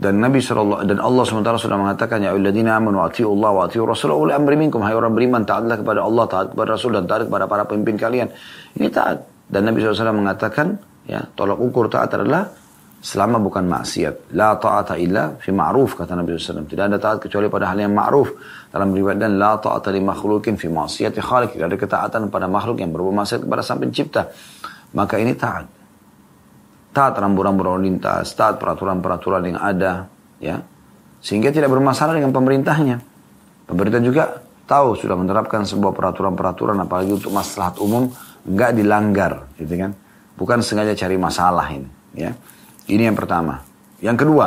[0.00, 3.84] Dan Nabi SAW dan Allah SWT sudah mengatakan ya ayyuhalladzina amanu atiiu Allah wa atiiu
[3.84, 7.28] Rasul uli amri minkum hai orang beriman taatlah kepada Allah taat kepada Rasul dan taat
[7.28, 8.32] kepada para pemimpin kalian.
[8.80, 9.28] Ini taat.
[9.44, 10.72] Dan Nabi SAW mengatakan
[11.04, 12.48] ya tolak ukur taat adalah
[12.96, 14.32] selama bukan maksiat.
[14.40, 16.64] La ta'ata illa fi ma'ruf kata Nabi SAW.
[16.64, 18.32] Tidak ada taat kecuali pada hal yang ma'ruf.
[18.72, 21.60] Dalam riwayat dan la ta'ata li makhlukin fi maksiati khaliq.
[21.60, 24.32] Tidak ada ketaatan pada makhluk yang berbuat maksiat kepada sang pencipta.
[24.96, 25.79] Maka ini taat
[26.90, 30.10] taat rambu-rambu lalu lintas, taat peraturan-peraturan yang ada,
[30.42, 30.62] ya,
[31.22, 32.98] sehingga tidak bermasalah dengan pemerintahnya.
[33.70, 34.24] Pemerintah juga
[34.66, 38.10] tahu sudah menerapkan sebuah peraturan-peraturan apalagi untuk maslahat umum
[38.42, 39.94] nggak dilanggar, gitu kan?
[40.34, 42.34] Bukan sengaja cari masalah ini, ya.
[42.90, 43.62] Ini yang pertama.
[44.02, 44.46] Yang kedua,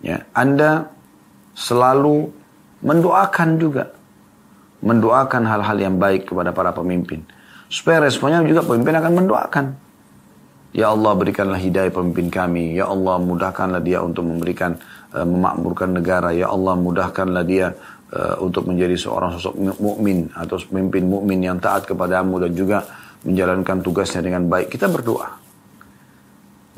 [0.00, 0.88] ya, Anda
[1.52, 2.30] selalu
[2.80, 3.90] mendoakan juga,
[4.80, 7.26] mendoakan hal-hal yang baik kepada para pemimpin.
[7.68, 9.87] Supaya responnya juga pemimpin akan mendoakan.
[10.78, 12.78] Ya Allah berikanlah hidayah pemimpin kami.
[12.78, 14.78] Ya Allah mudahkanlah dia untuk memberikan
[15.10, 16.30] uh, memakmurkan negara.
[16.30, 17.74] Ya Allah mudahkanlah dia
[18.14, 22.86] uh, untuk menjadi seorang sosok mukmin atau pemimpin mukmin yang taat kepadamu dan juga
[23.26, 24.70] menjalankan tugasnya dengan baik.
[24.70, 25.26] Kita berdoa.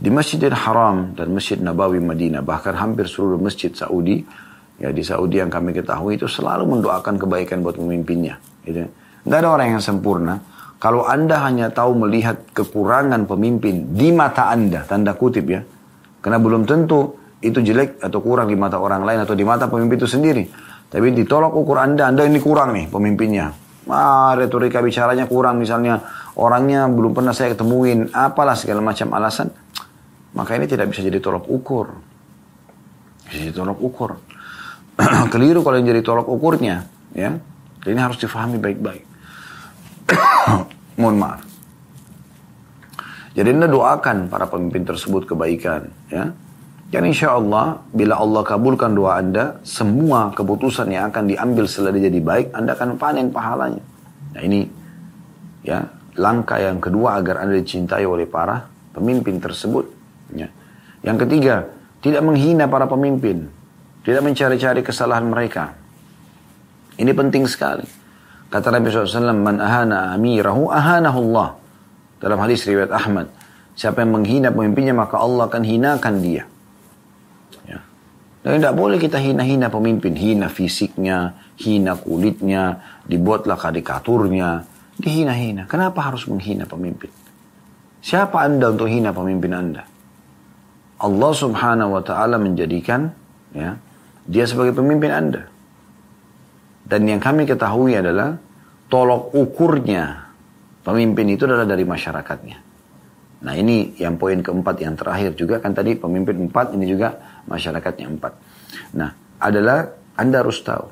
[0.00, 4.24] Di Masjidil Haram dan Masjid Nabawi Madinah, bahkan hampir seluruh masjid Saudi,
[4.80, 8.40] ya di Saudi yang kami ketahui itu selalu mendoakan kebaikan buat pemimpinnya.
[8.64, 8.80] Gitu.
[9.28, 10.40] Nggak ada orang yang sempurna,
[10.80, 15.60] kalau Anda hanya tahu melihat kekurangan pemimpin di mata Anda, tanda kutip ya.
[16.24, 20.00] Karena belum tentu itu jelek atau kurang di mata orang lain atau di mata pemimpin
[20.00, 20.48] itu sendiri.
[20.88, 23.52] Tapi ditolak ukur Anda, Anda ini kurang nih pemimpinnya.
[23.92, 26.00] Ah, retorika bicaranya kurang misalnya.
[26.40, 28.16] Orangnya belum pernah saya ketemuin.
[28.16, 29.52] Apalah segala macam alasan.
[30.32, 31.92] Maka ini tidak bisa jadi tolak ukur.
[33.28, 34.16] Bisa jadi tolak ukur.
[35.32, 36.88] Keliru kalau yang jadi tolak ukurnya.
[37.12, 37.36] ya.
[37.84, 39.09] Ini harus difahami baik-baik.
[41.00, 41.42] Mohon maaf.
[43.30, 45.86] Jadi anda doakan para pemimpin tersebut kebaikan.
[46.10, 46.34] Ya.
[46.90, 52.10] Dan insya Allah, bila Allah kabulkan doa anda, semua keputusan yang akan diambil setelah dia
[52.10, 53.82] jadi baik, anda akan panen pahalanya.
[54.34, 54.66] Nah ini,
[55.62, 55.86] ya
[56.18, 59.86] langkah yang kedua agar anda dicintai oleh para pemimpin tersebut.
[60.34, 60.50] Ya.
[61.06, 61.70] Yang ketiga,
[62.02, 63.46] tidak menghina para pemimpin,
[64.02, 65.78] tidak mencari-cari kesalahan mereka.
[66.98, 67.99] Ini penting sekali.
[68.50, 71.48] Kata Nabi SAW, Man ahana amirahu ahanahu Allah.
[72.18, 73.30] Dalam hadis riwayat Ahmad.
[73.78, 76.44] Siapa yang menghina pemimpinnya, maka Allah akan hinakan dia.
[77.64, 77.80] Ya.
[78.42, 80.18] Dan tidak boleh kita hina-hina pemimpin.
[80.18, 84.66] Hina fisiknya, hina kulitnya, dibuatlah karikaturnya.
[85.00, 85.64] Dihina-hina.
[85.70, 87.08] Kenapa harus menghina pemimpin?
[88.02, 89.86] Siapa anda untuk hina pemimpin anda?
[91.00, 93.08] Allah subhanahu wa ta'ala menjadikan
[93.56, 93.80] ya,
[94.28, 95.48] dia sebagai pemimpin anda.
[96.90, 98.34] Dan yang kami ketahui adalah
[98.90, 100.26] tolok ukurnya
[100.82, 102.58] pemimpin itu adalah dari masyarakatnya.
[103.46, 107.14] Nah ini yang poin keempat yang terakhir juga kan tadi pemimpin empat ini juga
[107.46, 108.32] masyarakatnya empat.
[108.98, 109.86] Nah adalah
[110.18, 110.86] Anda harus tahu.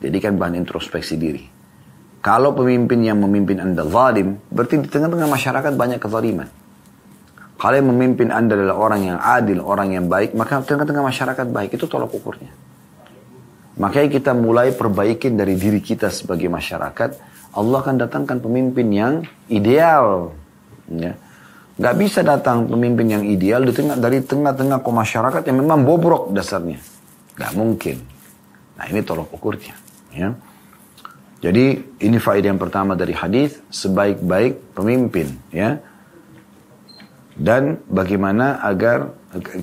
[0.00, 1.44] Jadi kan bahan introspeksi diri.
[2.24, 6.48] Kalau pemimpin yang memimpin Anda zalim, berarti di tengah-tengah masyarakat banyak kezaliman.
[7.58, 11.74] Kalau yang memimpin anda adalah orang yang adil, orang yang baik, maka tengah-tengah masyarakat baik
[11.74, 12.54] itu tolak ukurnya.
[13.78, 17.10] Makanya kita mulai perbaikin dari diri kita sebagai masyarakat.
[17.54, 19.14] Allah akan datangkan pemimpin yang
[19.46, 20.34] ideal.
[20.90, 21.14] Ya.
[21.78, 26.34] Gak bisa datang pemimpin yang ideal di tengah, dari tengah-tengah ke masyarakat yang memang bobrok
[26.34, 26.82] dasarnya.
[27.38, 28.02] Gak mungkin.
[28.74, 29.78] Nah ini tolak ukurnya.
[30.10, 30.34] Ya.
[31.38, 35.38] Jadi ini faedah yang pertama dari hadis sebaik-baik pemimpin.
[35.54, 35.78] Ya
[37.38, 39.14] dan bagaimana agar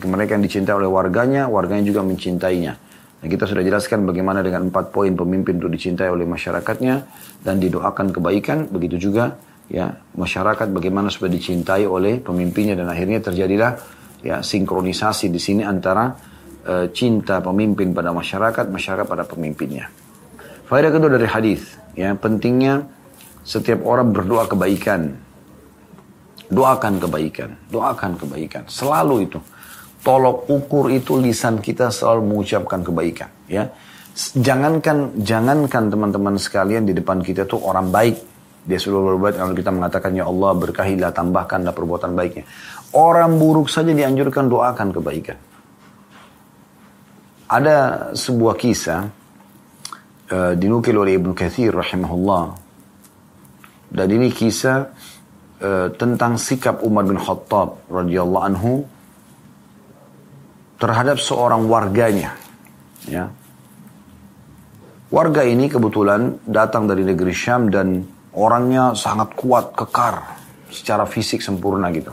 [0.07, 2.79] mereka yang dicintai oleh warganya, warganya juga mencintainya.
[3.25, 6.95] Dan kita sudah jelaskan bagaimana dengan empat poin pemimpin itu dicintai oleh masyarakatnya
[7.41, 9.33] dan didoakan kebaikan, begitu juga
[9.65, 13.81] ya masyarakat bagaimana supaya dicintai oleh pemimpinnya dan akhirnya terjadilah
[14.21, 16.13] ya sinkronisasi di sini antara
[16.69, 19.89] uh, cinta pemimpin pada masyarakat, masyarakat pada pemimpinnya.
[20.69, 22.85] Faedah kedua dari hadis, ya pentingnya
[23.41, 25.25] setiap orang berdoa kebaikan
[26.45, 28.69] Doakan kebaikan, doakan kebaikan.
[28.69, 29.39] Selalu itu.
[30.05, 33.29] Tolok ukur itu lisan kita selalu mengucapkan kebaikan.
[33.49, 33.73] Ya,
[34.37, 38.17] jangankan jangankan teman-teman sekalian di depan kita tuh orang baik.
[38.65, 42.45] Dia sudah berbuat kalau kita mengatakan ya Allah berkahilah tambahkanlah perbuatan baiknya.
[42.93, 45.37] Orang buruk saja dianjurkan doakan kebaikan.
[47.49, 49.01] Ada sebuah kisah
[50.33, 52.61] uh, dinukil oleh Ibnu Katsir rahimahullah.
[53.89, 54.89] Dan ini kisah
[55.55, 58.83] Eh, tentang sikap Umar bin Khattab radhiyallahu anhu
[60.79, 62.35] terhadap seorang warganya.
[63.07, 63.31] Ya.
[65.13, 68.03] Warga ini kebetulan datang dari negeri Syam dan
[68.35, 70.19] orangnya sangat kuat, kekar,
[70.67, 72.11] secara fisik sempurna gitu.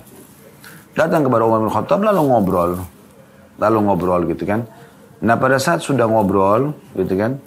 [0.92, 2.72] Datang kepada Umar bin Khattab lalu ngobrol.
[3.59, 4.68] Lalu ngobrol gitu kan.
[5.25, 7.38] Nah pada saat sudah ngobrol gitu kan.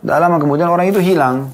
[0.00, 1.52] dalam kemudian orang itu hilang.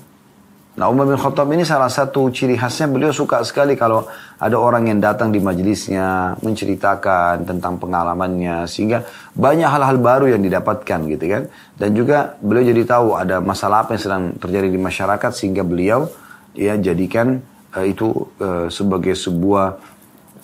[0.77, 4.05] Nah Umar bin Khattab ini salah satu ciri khasnya beliau suka sekali kalau
[4.37, 9.01] ada orang yang datang di majelisnya menceritakan tentang pengalamannya sehingga
[9.33, 11.43] banyak hal-hal baru yang didapatkan gitu kan.
[11.81, 16.13] Dan juga beliau jadi tahu ada masalah apa yang sedang terjadi di masyarakat sehingga beliau
[16.53, 17.41] ya jadikan
[17.73, 18.13] uh, itu
[18.45, 19.81] uh, sebagai sebuah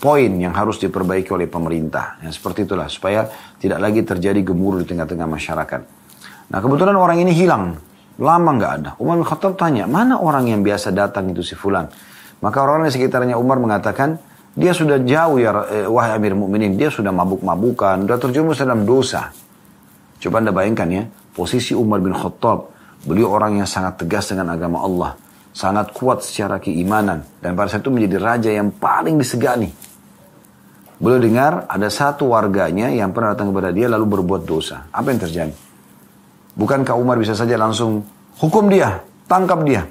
[0.01, 2.17] poin yang harus diperbaiki oleh pemerintah.
[2.25, 3.29] Ya, seperti itulah supaya
[3.61, 5.81] tidak lagi terjadi gemuruh di tengah-tengah masyarakat.
[6.49, 7.92] Nah kebetulan orang ini hilang
[8.23, 8.91] Lama nggak ada.
[9.03, 11.91] Umar bin Khattab tanya, mana orang yang biasa datang itu si Fulan?
[12.39, 14.15] Maka orang-orang di sekitarnya Umar mengatakan,
[14.55, 19.35] dia sudah jauh ya eh, wahai Amir Mukminin, dia sudah mabuk-mabukan, sudah terjerumus dalam dosa.
[20.23, 21.03] Coba anda bayangkan ya,
[21.35, 22.71] posisi Umar bin Khattab,
[23.03, 25.19] beliau orang yang sangat tegas dengan agama Allah,
[25.51, 29.75] sangat kuat secara keimanan, dan pada saat itu menjadi raja yang paling disegani.
[31.03, 34.87] Beliau dengar ada satu warganya yang pernah datang kepada dia lalu berbuat dosa.
[34.95, 35.72] Apa yang terjadi?
[36.53, 38.05] Bukankah Umar bisa saja langsung
[38.37, 39.89] hukum dia, tangkap dia.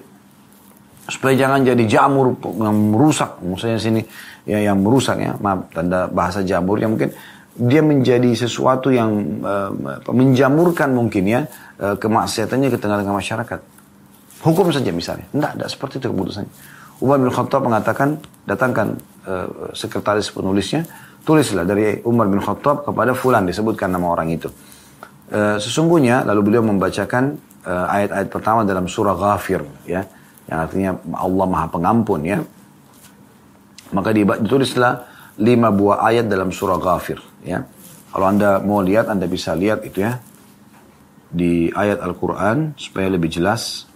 [1.10, 4.02] Supaya jangan jadi jamur yang merusak, maksudnya sini
[4.45, 7.12] ya yang merusak ya, maaf tanda bahasa jamur yang mungkin
[7.52, 9.69] dia menjadi sesuatu yang uh,
[10.13, 11.50] menjamurkan mungkin ya
[11.84, 13.60] uh, kemaksiatannya ke tengah-tengah masyarakat.
[14.41, 15.28] Hukum saja misalnya.
[15.30, 16.54] Tidak, tidak seperti itu keputusannya.
[17.02, 20.86] Umar bin Khattab mengatakan, datangkan uh, sekretaris penulisnya,
[21.26, 24.50] tulislah dari Umar bin Khattab kepada Fulan, disebutkan nama orang itu.
[25.32, 30.04] Eh, sesungguhnya lalu beliau membacakan uh, ayat-ayat pertama dalam surah Ghafir ya
[30.52, 32.44] yang artinya Allah Maha Pengampun ya.
[33.96, 35.08] Maka ditulislah
[35.39, 37.63] lima buah ayat dalam surah Ghafir ya.
[38.12, 40.20] Kalau Anda mau lihat Anda bisa lihat itu ya
[41.32, 43.88] di ayat Al-Qur'an supaya lebih jelas.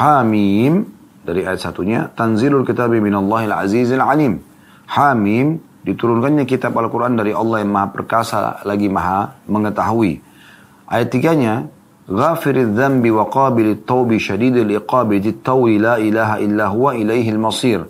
[0.00, 0.88] Hamim
[1.20, 4.40] dari ayat satunya tanzilul kitabi minallahil azizil alim.
[4.88, 10.27] Hamim diturunkannya kitab Al-Quran dari Allah yang maha perkasa lagi maha mengetahui.
[10.88, 11.68] Ayat tiganya,
[12.08, 17.84] Ghafirid dhambi wa qabilit tawbi syadidil iqabi tawli la ilaha illa huwa ilaihil masir.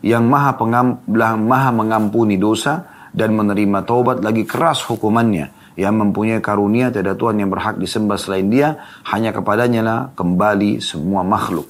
[0.00, 1.04] Yang maha, pengam,
[1.44, 5.52] maha mengampuni dosa dan menerima taubat lagi keras hukumannya.
[5.76, 8.80] Yang mempunyai karunia tidak Tuhan yang berhak disembah selain dia.
[9.04, 11.68] Hanya kepadanya lah kembali semua makhluk.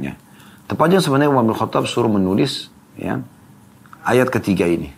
[0.00, 0.16] Ya.
[0.64, 3.20] Tepatnya sebenarnya Umar bin Khattab suruh menulis ya,
[4.04, 4.92] ayat ketiga ini.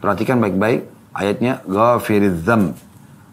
[0.00, 0.86] Perhatikan baik-baik
[1.16, 2.87] ayatnya Ghafirid dhambi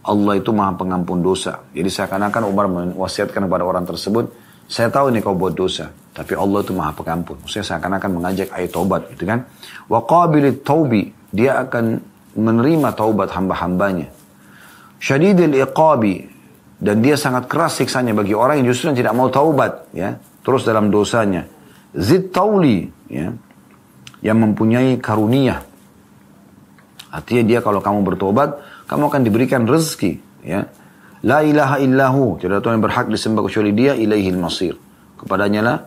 [0.05, 1.65] Allah itu maha pengampun dosa.
[1.73, 4.29] Jadi seakan-akan Umar mewasiatkan kepada orang tersebut,
[4.69, 7.41] saya tahu ini kau buat dosa, tapi Allah itu maha pengampun.
[7.49, 9.49] Saya seakan-akan mengajak ayat taubat, gitu kan?
[9.89, 12.01] Wa qabilit taubi, dia akan
[12.37, 14.13] menerima taubat hamba-hambanya.
[15.01, 16.29] Syadidil iqabi,
[16.77, 20.93] dan dia sangat keras siksanya bagi orang yang justru tidak mau taubat, ya, terus dalam
[20.93, 21.49] dosanya.
[21.97, 23.33] Zid tauli, ya,
[24.21, 25.65] yang mempunyai karunia.
[27.09, 30.13] Artinya dia kalau kamu bertobat, kamu akan diberikan rezeki
[30.45, 30.65] ya.
[31.25, 32.37] La ilaha illahu.
[32.37, 34.77] Tidak Tuhan yang berhak disembah kecuali dia ilaihil masir.
[35.17, 35.77] Kepadanya lah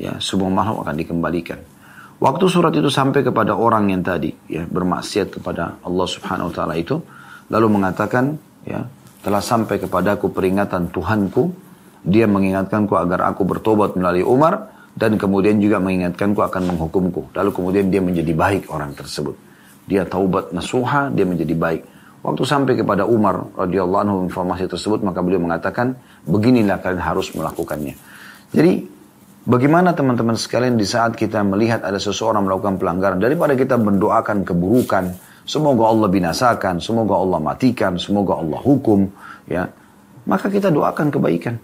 [0.00, 1.60] ya semua makhluk akan dikembalikan.
[2.18, 6.74] Waktu surat itu sampai kepada orang yang tadi ya bermaksiat kepada Allah Subhanahu wa taala
[6.74, 6.98] itu
[7.52, 8.34] lalu mengatakan
[8.66, 8.82] ya
[9.20, 11.68] telah sampai kepadaku peringatan Tuhanku.
[11.98, 17.34] Dia mengingatkanku agar aku bertobat melalui Umar dan kemudian juga mengingatkanku akan menghukumku.
[17.36, 19.36] Lalu kemudian dia menjadi baik orang tersebut.
[19.84, 21.97] Dia taubat nasuha dia menjadi baik
[22.28, 25.96] waktu sampai kepada Umar radhiyallahu anhu informasi tersebut maka beliau mengatakan
[26.28, 27.96] beginilah kalian harus melakukannya
[28.52, 28.98] jadi
[29.48, 35.16] Bagaimana teman-teman sekalian di saat kita melihat ada seseorang melakukan pelanggaran daripada kita mendoakan keburukan,
[35.48, 39.08] semoga Allah binasakan, semoga Allah matikan, semoga Allah hukum,
[39.48, 39.72] ya.
[40.28, 41.56] Maka kita doakan kebaikan.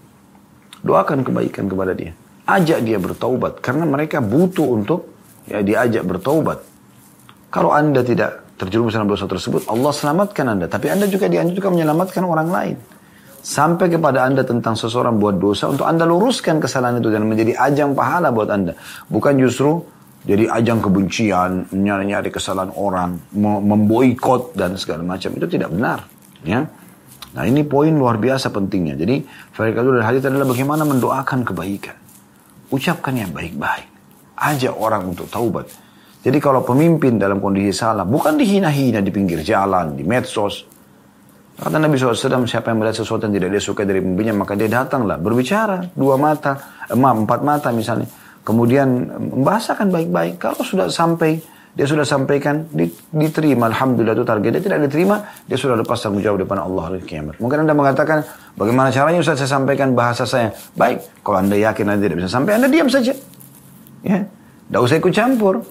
[0.80, 2.16] Doakan kebaikan kepada dia.
[2.48, 5.12] Ajak dia bertaubat karena mereka butuh untuk
[5.44, 6.64] ya diajak bertaubat.
[7.52, 12.22] Kalau Anda tidak terjerumus dalam dosa tersebut, Allah selamatkan Anda, tapi Anda juga dianjurkan menyelamatkan
[12.22, 12.76] orang lain
[13.44, 17.92] sampai kepada Anda tentang seseorang buat dosa untuk Anda luruskan kesalahan itu dan menjadi ajang
[17.92, 18.72] pahala buat Anda.
[19.12, 19.84] Bukan justru
[20.24, 25.36] jadi ajang kebencian, nyari-nyari kesalahan orang, memboikot dan segala macam.
[25.36, 26.08] Itu tidak benar.
[26.40, 26.64] Ya.
[27.36, 28.96] Nah ini poin luar biasa pentingnya.
[28.96, 29.20] Jadi
[29.52, 31.96] faedah dari hadis adalah bagaimana mendoakan kebaikan.
[32.72, 33.84] Ucapkan yang baik-baik.
[34.40, 35.68] Ajak orang untuk taubat.
[36.24, 40.64] Jadi kalau pemimpin dalam kondisi salah, bukan dihina-hina di pinggir jalan, di medsos,
[41.54, 44.66] Kata Nabi SAW, siapa yang melihat sesuatu yang tidak dia suka dari pemimpinnya, maka dia
[44.66, 46.58] datanglah, berbicara, dua mata,
[46.90, 48.10] eh, empat mata misalnya.
[48.42, 49.06] Kemudian
[49.38, 50.42] membahasakan baik-baik.
[50.42, 51.38] Kalau sudah sampai,
[51.78, 52.66] dia sudah sampaikan,
[53.14, 53.70] diterima.
[53.70, 54.50] Alhamdulillah itu target.
[54.58, 56.98] Dia tidak diterima, dia sudah lepas tanggung jawab depan Allah.
[57.38, 58.26] Mungkin Anda mengatakan,
[58.58, 60.50] bagaimana caranya Ustaz saya sampaikan bahasa saya?
[60.74, 63.14] Baik, kalau Anda yakin Anda tidak bisa sampai, Anda diam saja.
[64.02, 65.62] Ya, tidak usah ikut campur.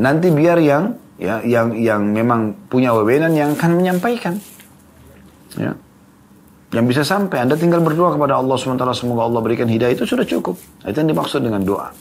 [0.00, 4.40] Nanti biar yang ya yang yang memang punya wewenang yang akan menyampaikan.
[5.58, 5.76] Ya.
[6.72, 10.24] Yang bisa sampai, Anda tinggal berdoa kepada Allah SWT, semoga Allah berikan hidayah, itu sudah
[10.24, 10.56] cukup.
[10.88, 11.92] Itu yang dimaksud dengan doa.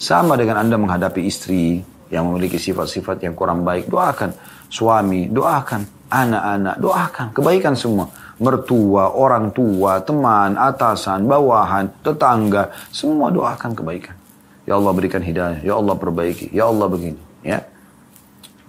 [0.00, 4.32] Sama dengan Anda menghadapi istri yang memiliki sifat-sifat yang kurang baik, doakan.
[4.72, 6.08] Suami, doakan.
[6.08, 7.26] Anak-anak, doakan.
[7.36, 8.08] Kebaikan semua.
[8.40, 14.16] Mertua, orang tua, teman, atasan, bawahan, tetangga, semua doakan kebaikan.
[14.62, 17.18] Ya Allah berikan hidayah, Ya Allah perbaiki, Ya Allah begini.
[17.42, 17.66] Ya,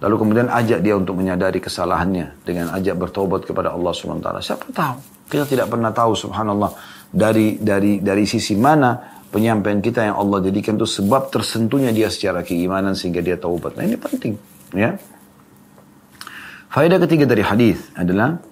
[0.04, 4.28] Lalu kemudian ajak dia untuk menyadari kesalahannya dengan ajak bertobat kepada Allah SWT.
[4.44, 4.96] Siapa tahu?
[5.32, 6.76] Kita tidak pernah tahu subhanallah
[7.08, 12.44] dari dari dari sisi mana penyampaian kita yang Allah jadikan itu sebab tersentuhnya dia secara
[12.44, 13.80] keimanan sehingga dia taubat.
[13.80, 14.36] Nah ini penting,
[14.76, 14.92] ya.
[16.68, 18.42] Faedah ketiga dari hadis adalah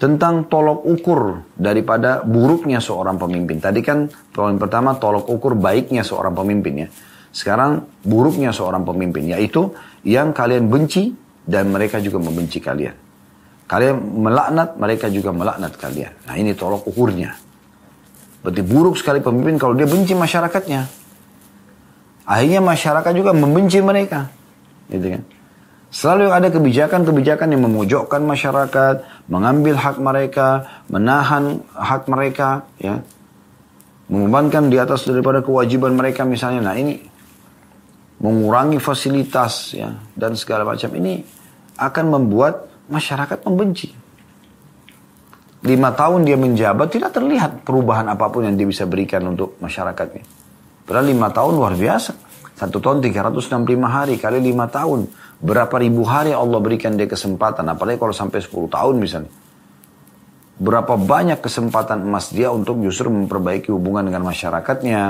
[0.00, 3.60] tentang tolok ukur daripada buruknya seorang pemimpin.
[3.60, 6.88] Tadi kan poin pertama tolok ukur baiknya seorang pemimpin ya.
[7.30, 11.12] Sekarang buruknya seorang pemimpin yaitu yang kalian benci
[11.44, 12.96] dan mereka juga membenci kalian.
[13.68, 16.10] Kalian melaknat, mereka juga melaknat kalian.
[16.26, 17.36] Nah ini tolok ukurnya.
[18.40, 20.88] Berarti buruk sekali pemimpin kalau dia benci masyarakatnya.
[22.24, 24.32] Akhirnya masyarakat juga membenci mereka.
[24.88, 25.22] Gitu kan.
[25.90, 33.02] Selalu ada kebijakan-kebijakan yang memojokkan masyarakat, mengambil hak mereka, menahan hak mereka, ya,
[34.06, 36.70] membebankan di atas daripada kewajiban mereka misalnya.
[36.70, 36.98] Nah ini
[38.20, 41.24] mengurangi fasilitas ya dan segala macam ini
[41.78, 43.88] akan membuat masyarakat membenci.
[45.60, 50.24] Lima tahun dia menjabat tidak terlihat perubahan apa pun yang dia bisa berikan untuk masyarakatnya.
[50.84, 52.12] Padahal lima tahun luar biasa.
[52.56, 53.48] Satu tahun 365
[53.88, 55.08] hari kali lima tahun.
[55.40, 57.64] Berapa ribu hari Allah berikan dia kesempatan.
[57.64, 59.32] Apalagi kalau sampai 10 tahun misalnya.
[60.60, 65.02] Berapa banyak kesempatan emas dia untuk justru memperbaiki hubungan dengan masyarakatnya.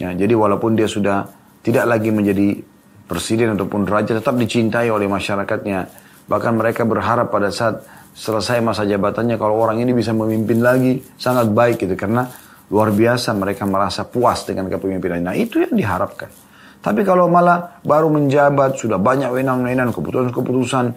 [0.00, 1.28] Ya, jadi walaupun dia sudah
[1.60, 2.64] tidak lagi menjadi
[3.04, 5.92] presiden ataupun raja tetap dicintai oleh masyarakatnya.
[6.24, 7.84] Bahkan mereka berharap pada saat
[8.16, 12.24] selesai masa jabatannya kalau orang ini bisa memimpin lagi sangat baik gitu karena
[12.68, 15.28] luar biasa mereka merasa puas dengan kepemimpinan.
[15.28, 16.47] Nah itu yang diharapkan.
[16.88, 20.96] Tapi kalau malah baru menjabat sudah banyak wenang-wenang keputusan-keputusan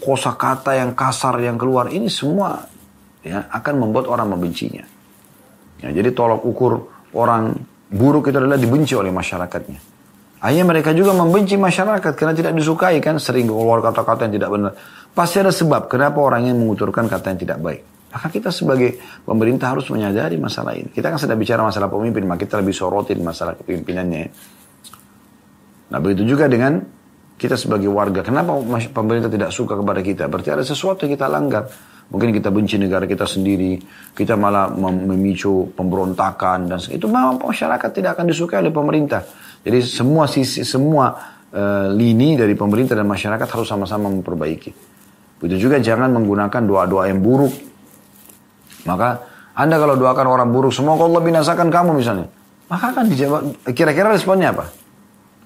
[0.00, 2.64] kosa kata yang kasar yang keluar ini semua
[3.20, 4.80] ya akan membuat orang membencinya.
[5.84, 6.72] Ya, jadi tolok ukur
[7.12, 7.52] orang
[7.92, 9.76] buruk itu adalah dibenci oleh masyarakatnya.
[10.40, 14.72] Akhirnya mereka juga membenci masyarakat karena tidak disukai kan sering keluar kata-kata yang tidak benar.
[15.12, 17.84] Pasti ada sebab kenapa orang ini menguturkan kata yang tidak baik.
[18.08, 18.96] Maka kita sebagai
[19.28, 20.88] pemerintah harus menyadari masalah ini.
[20.88, 24.55] Kita kan sedang bicara masalah pemimpin, maka kita lebih sorotin masalah kepemimpinannya.
[25.90, 26.82] Nah begitu juga dengan
[27.36, 28.24] kita sebagai warga.
[28.24, 28.56] Kenapa
[28.90, 30.24] pemerintah tidak suka kepada kita?
[30.26, 31.68] Berarti ada sesuatu yang kita langgar.
[32.06, 33.82] Mungkin kita benci negara kita sendiri,
[34.14, 39.26] kita malah memicu pemberontakan dan itu memang masyarakat tidak akan disukai oleh pemerintah.
[39.66, 41.10] Jadi semua sisi semua
[41.50, 44.70] uh, lini dari pemerintah dan masyarakat harus sama-sama memperbaiki.
[45.42, 47.52] Begitu juga jangan menggunakan doa-doa yang buruk.
[48.86, 49.26] Maka
[49.58, 52.30] Anda kalau doakan orang buruk, semoga Allah binasakan kamu misalnya.
[52.70, 53.42] Maka akan dijawab,
[53.74, 54.85] kira-kira responnya apa?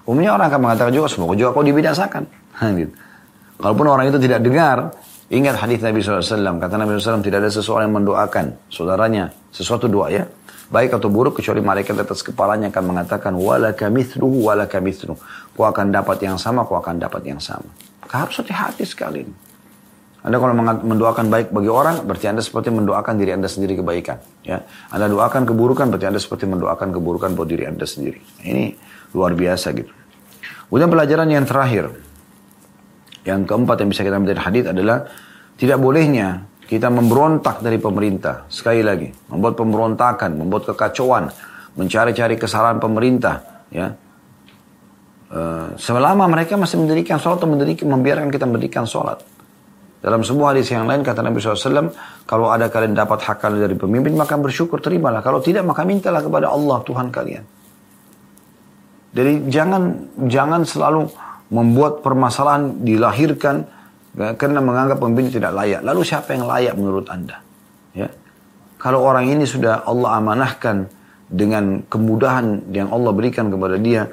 [0.09, 2.23] Umumnya orang akan mengatakan juga, semoga juga kau dibinasakan.
[2.81, 2.93] gitu.
[3.61, 4.97] Kalaupun orang itu tidak dengar,
[5.29, 6.57] ingat hadis Nabi SAW.
[6.57, 10.25] Kata Nabi SAW, tidak ada seseorang yang mendoakan saudaranya sesuatu doa ya.
[10.71, 15.19] Baik atau buruk, kecuali malaikat atas kepalanya akan mengatakan, walaka mithluhu, walaka mithluhu.
[15.53, 17.67] Kau akan dapat yang sama, kau akan dapat yang sama.
[18.07, 19.27] Harus hati-hati sekali.
[20.21, 24.21] Anda kalau mendoakan baik bagi orang, berarti Anda seperti mendoakan diri Anda sendiri kebaikan.
[24.45, 28.21] Ya, Anda doakan keburukan, berarti Anda seperti mendoakan keburukan buat diri Anda sendiri.
[28.45, 28.65] Ini
[29.15, 29.93] luar biasa gitu.
[30.71, 31.91] Kemudian pelajaran yang terakhir,
[33.27, 34.99] yang keempat yang bisa kita ambil dari hadis adalah
[35.59, 38.47] tidak bolehnya kita memberontak dari pemerintah.
[38.47, 41.27] Sekali lagi, membuat pemberontakan, membuat kekacauan,
[41.75, 43.67] mencari-cari kesalahan pemerintah.
[43.75, 43.99] Ya,
[45.31, 49.23] Uh, selama mereka masih mendirikan sholat atau mendirikan, membiarkan kita mendirikan sholat.
[50.03, 51.95] Dalam sebuah hadis yang lain kata Nabi SAW,
[52.27, 55.23] kalau ada kalian dapat hak kalian dari pemimpin, maka bersyukur, terimalah.
[55.23, 57.47] Kalau tidak, maka mintalah kepada Allah, Tuhan kalian.
[59.11, 59.83] Jadi jangan
[60.31, 61.11] jangan selalu
[61.51, 63.67] membuat permasalahan dilahirkan
[64.15, 65.83] ya, karena menganggap pemimpin tidak layak.
[65.83, 67.43] Lalu siapa yang layak menurut Anda?
[67.91, 68.07] Ya.
[68.79, 70.89] Kalau orang ini sudah Allah amanahkan
[71.27, 74.07] dengan kemudahan yang Allah berikan kepada dia,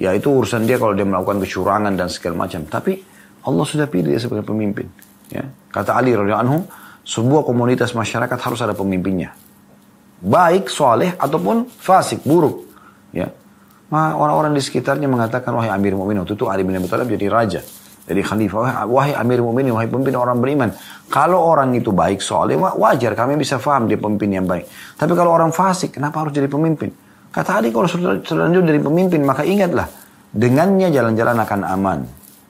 [0.00, 2.64] ya itu urusan dia kalau dia melakukan kecurangan dan segala macam.
[2.64, 2.98] Tapi
[3.44, 4.88] Allah sudah pilih dia sebagai pemimpin.
[5.28, 5.44] Ya.
[5.68, 6.58] Kata Ali radhiyallahu anhu,
[7.04, 9.36] sebuah komunitas masyarakat harus ada pemimpinnya.
[10.18, 12.64] Baik, soleh ataupun fasik, buruk.
[13.12, 13.28] Ya.
[13.88, 17.60] Orang-orang di sekitarnya mengatakan, wahai Amir Mu'minin, waktu itu Ali bin Abi Thalib jadi raja.
[18.08, 20.72] Jadi khalifah, wahai Amir Mu'minin, wahai pemimpin orang beriman.
[21.08, 24.68] Kalau orang itu baik, soleh, wajar kami bisa faham dia pemimpin yang baik.
[24.96, 26.92] Tapi kalau orang fasik, kenapa harus jadi pemimpin?
[27.32, 29.88] Kata Ali, kalau selanjutnya dari pemimpin, maka ingatlah,
[30.32, 32.00] dengannya jalan-jalan akan aman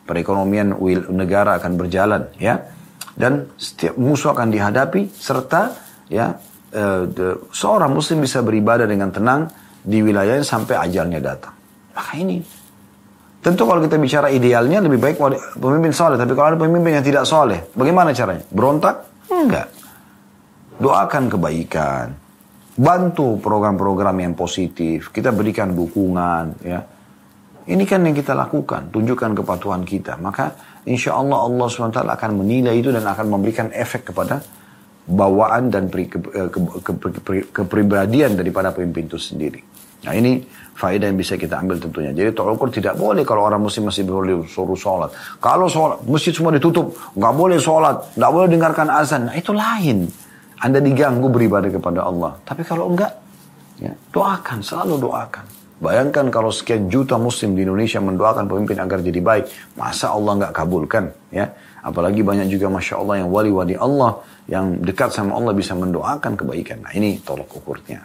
[0.08, 0.72] perekonomian
[1.12, 2.56] negara akan berjalan ya
[3.12, 5.76] dan setiap musuh akan dihadapi serta
[6.08, 6.32] ya
[6.72, 7.04] uh,
[7.52, 9.52] seorang muslim bisa beribadah dengan tenang
[9.82, 11.54] di wilayahnya sampai ajalnya datang.
[11.94, 12.38] Maka ini
[13.38, 15.16] tentu kalau kita bicara idealnya lebih baik
[15.58, 16.18] pemimpin soleh.
[16.18, 18.44] Tapi kalau ada pemimpin yang tidak soleh bagaimana caranya?
[18.50, 18.94] Berontak?
[19.30, 19.66] Enggak.
[20.78, 22.06] Doakan kebaikan.
[22.78, 25.10] Bantu program-program yang positif.
[25.10, 26.80] Kita berikan dukungan ya.
[27.68, 30.16] Ini kan yang kita lakukan, tunjukkan kepatuhan kita.
[30.16, 30.56] Maka
[30.88, 34.40] insya Allah Allah SWT akan menilai itu dan akan memberikan efek kepada
[35.08, 39.64] bawaan dan pri, ke, ke, ke, ke, kepribadian daripada pemimpin itu sendiri.
[40.04, 40.44] Nah ini
[40.78, 42.14] faedah yang bisa kita ambil tentunya.
[42.14, 45.10] Jadi tolong ukur tidak boleh kalau orang muslim masih boleh suruh sholat.
[45.42, 49.26] Kalau sholat, masjid semua ditutup, nggak boleh sholat, nggak boleh dengarkan azan.
[49.26, 50.06] Nah itu lain.
[50.62, 52.38] Anda diganggu beribadah kepada Allah.
[52.42, 53.14] Tapi kalau enggak,
[53.78, 55.46] ya, doakan, selalu doakan.
[55.78, 59.78] Bayangkan kalau sekian juta muslim di Indonesia mendoakan pemimpin agar jadi baik.
[59.78, 61.14] Masa Allah nggak kabulkan?
[61.30, 61.46] ya?
[61.82, 66.82] Apalagi banyak juga Masya Allah yang wali-wali Allah yang dekat sama Allah bisa mendoakan kebaikan.
[66.82, 68.02] Nah ini tolok ukurnya.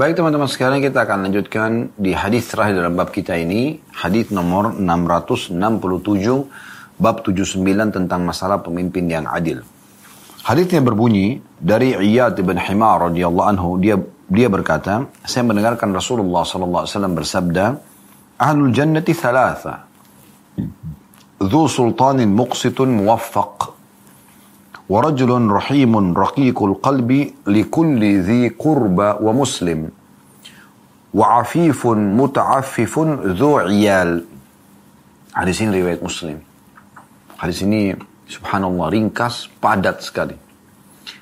[0.00, 3.76] Baik teman-teman sekarang kita akan lanjutkan di hadis terakhir dalam bab kita ini.
[3.92, 5.60] Hadis nomor 667
[6.96, 9.60] bab 79 tentang masalah pemimpin yang adil.
[10.40, 14.00] Hadisnya berbunyi dari Iyad bin Himar radhiyallahu anhu dia
[14.30, 17.76] dia berkata, saya mendengarkan Rasulullah wasallam bersabda,
[18.38, 19.90] "Ahlul jannati thalatha.
[23.00, 23.58] Muwaffaq.
[24.90, 29.88] Wa rajulun rahimun raqiqul qalbi likulli dhi qurba wa muslim.
[31.16, 34.20] Wa afifun muta'affifun dhu iyal."
[35.30, 36.42] Hadis ini riwayat Muslim.
[37.38, 37.94] Hadis ini
[38.26, 40.34] subhanallah ringkas, padat sekali.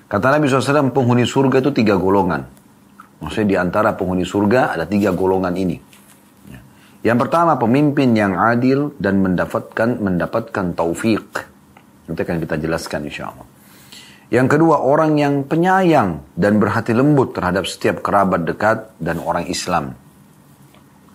[0.09, 2.49] Kata Nabi SAW, penghuni surga itu tiga golongan.
[3.21, 5.77] Maksudnya di antara penghuni surga ada tiga golongan ini.
[7.03, 7.15] Ya.
[7.15, 11.27] Yang pertama pemimpin yang adil dan mendapatkan mendapatkan taufik.
[12.11, 13.47] Nanti akan kita jelaskan insya Allah.
[14.29, 19.97] Yang kedua orang yang penyayang dan berhati lembut terhadap setiap kerabat dekat dan orang Islam.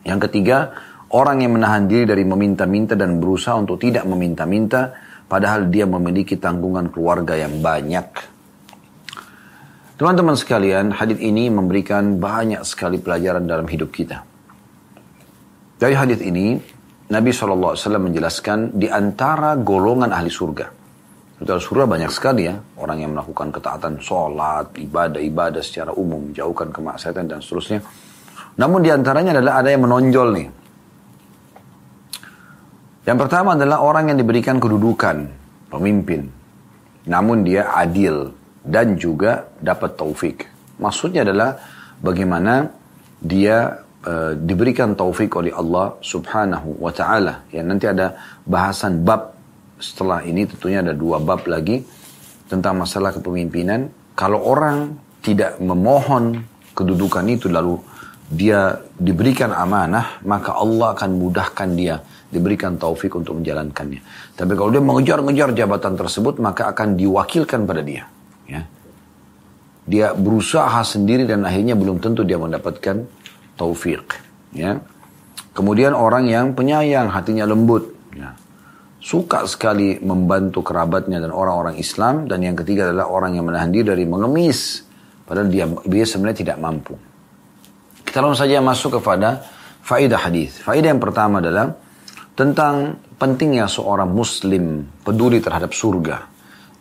[0.02, 0.74] Yang ketiga
[1.14, 4.98] orang yang menahan diri dari meminta-minta dan berusaha untuk tidak meminta-minta
[5.30, 8.34] padahal dia memiliki tanggungan keluarga yang banyak.
[9.94, 14.33] Teman-teman sekalian, hadis ini memberikan banyak sekali pelajaran dalam hidup kita.
[15.84, 16.56] Dari hadis ini,
[17.12, 20.72] Nabi SAW menjelaskan di antara golongan ahli surga.
[21.36, 27.28] Di surga banyak sekali ya, orang yang melakukan ketaatan sholat, ibadah-ibadah secara umum, jauhkan kemaksiatan
[27.28, 27.84] dan seterusnya.
[28.56, 30.48] Namun di antaranya adalah ada yang menonjol nih.
[33.04, 35.28] Yang pertama adalah orang yang diberikan kedudukan,
[35.68, 36.32] pemimpin.
[37.12, 38.32] Namun dia adil,
[38.64, 40.48] dan juga dapat taufik.
[40.80, 41.60] Maksudnya adalah
[42.00, 42.72] bagaimana
[43.20, 47.48] dia uh, diberikan taufik oleh Allah Subhanahu wa taala.
[47.50, 49.36] Ya nanti ada bahasan bab
[49.80, 51.84] setelah ini tentunya ada dua bab lagi
[52.48, 53.90] tentang masalah kepemimpinan.
[54.14, 54.94] Kalau orang
[55.26, 56.46] tidak memohon
[56.78, 57.80] kedudukan itu lalu
[58.34, 62.02] dia diberikan amanah, maka Allah akan mudahkan dia,
[62.34, 64.02] diberikan taufik untuk menjalankannya.
[64.34, 68.10] Tapi kalau dia mengejar-ngejar jabatan tersebut, maka akan diwakilkan pada dia.
[68.50, 68.66] Ya.
[69.86, 73.06] Dia berusaha sendiri dan akhirnya belum tentu dia mendapatkan
[73.60, 74.20] taufik.
[74.54, 74.82] Ya.
[75.54, 77.94] Kemudian orang yang penyayang, hatinya lembut.
[78.14, 78.34] Ya.
[79.04, 82.26] Suka sekali membantu kerabatnya dan orang-orang Islam.
[82.26, 84.82] Dan yang ketiga adalah orang yang menahan diri dari mengemis.
[85.24, 86.96] Padahal dia, dia sebenarnya tidak mampu.
[88.04, 89.42] Kita langsung saja masuk kepada
[89.82, 90.62] faidah hadis.
[90.62, 91.74] Faidah yang pertama adalah
[92.34, 96.18] tentang pentingnya seorang muslim peduli terhadap surga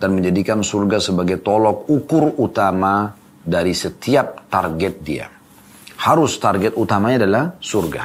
[0.01, 3.13] dan menjadikan surga sebagai tolok ukur utama
[3.43, 5.27] dari setiap target dia.
[6.03, 8.03] Harus target utamanya adalah surga.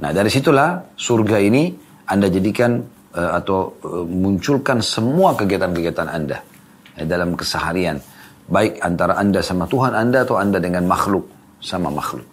[0.00, 1.68] Nah, dari situlah surga ini
[2.08, 2.80] Anda jadikan
[3.12, 8.00] uh, atau uh, munculkan semua kegiatan-kegiatan Anda uh, dalam keseharian,
[8.48, 11.28] baik antara Anda sama Tuhan Anda atau Anda dengan makhluk
[11.60, 12.24] sama makhluk.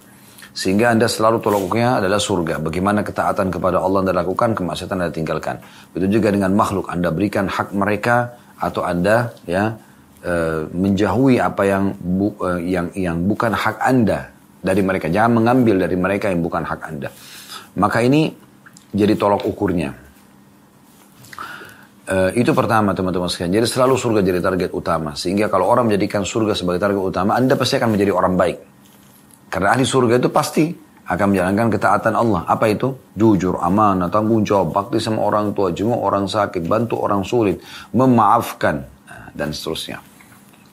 [0.56, 2.64] Sehingga Anda selalu tolak adalah surga.
[2.64, 5.60] Bagaimana ketaatan kepada Allah Anda lakukan, kemaksiatan Anda tinggalkan.
[5.92, 6.88] Begitu juga dengan makhluk.
[6.88, 9.78] Anda berikan hak mereka atau Anda ya
[10.74, 14.34] menjauhi apa yang bu, yang yang bukan hak Anda
[14.68, 15.08] dari mereka.
[15.08, 17.10] Jangan mengambil dari mereka yang bukan hak Anda.
[17.80, 18.28] Maka ini
[18.92, 19.96] jadi tolak ukurnya.
[22.08, 23.64] E, itu pertama teman-teman sekalian.
[23.64, 25.16] Jadi selalu surga jadi target utama.
[25.16, 28.58] Sehingga kalau orang menjadikan surga sebagai target utama, Anda pasti akan menjadi orang baik.
[29.48, 30.66] Karena ahli surga itu pasti
[31.08, 32.44] akan menjalankan ketaatan Allah.
[32.44, 32.92] Apa itu?
[33.16, 37.64] Jujur, amanah, tanggung jawab, bakti sama orang tua, jenguk orang sakit, bantu orang sulit,
[37.96, 40.04] memaafkan, nah, dan seterusnya.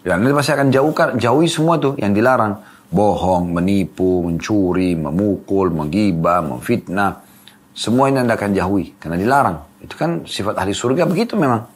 [0.05, 2.74] Dan ini pasti akan jauhkan, jauhi semua tuh yang dilarang.
[2.95, 7.27] Bohong, menipu, mencuri, memukul, menggibah, memfitnah.
[7.75, 9.83] Semua ini anda akan jauhi, karena dilarang.
[9.83, 11.67] Itu kan sifat ahli surga begitu memang.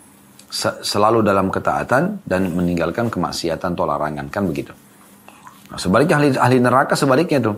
[0.80, 4.30] Selalu dalam ketaatan dan meninggalkan kemaksiatan atau larangan.
[4.30, 4.70] Kan begitu.
[5.68, 7.56] Nah, sebaliknya ahli, ahli neraka sebaliknya tuh.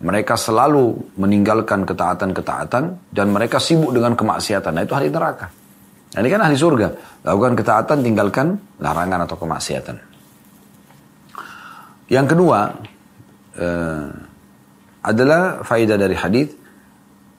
[0.00, 4.72] Mereka selalu meninggalkan ketaatan-ketaatan dan mereka sibuk dengan kemaksiatan.
[4.72, 5.52] Nah itu ahli neraka.
[6.14, 6.88] Nah, ini kan ahli surga.
[7.26, 9.96] Lakukan ketaatan, tinggalkan larangan atau kemaksiatan.
[12.08, 12.58] Yang kedua
[13.56, 14.08] eh,
[15.00, 16.48] adalah faedah dari hadis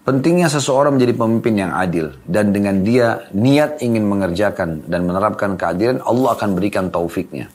[0.02, 6.02] pentingnya seseorang menjadi pemimpin yang adil dan dengan dia niat ingin mengerjakan dan menerapkan keadilan
[6.02, 7.48] Allah akan berikan taufiknya.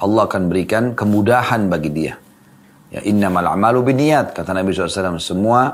[0.00, 2.14] Allah akan berikan kemudahan bagi dia.
[2.90, 5.20] Ya, innamal amalu biniat, kata Nabi SAW.
[5.20, 5.70] Semua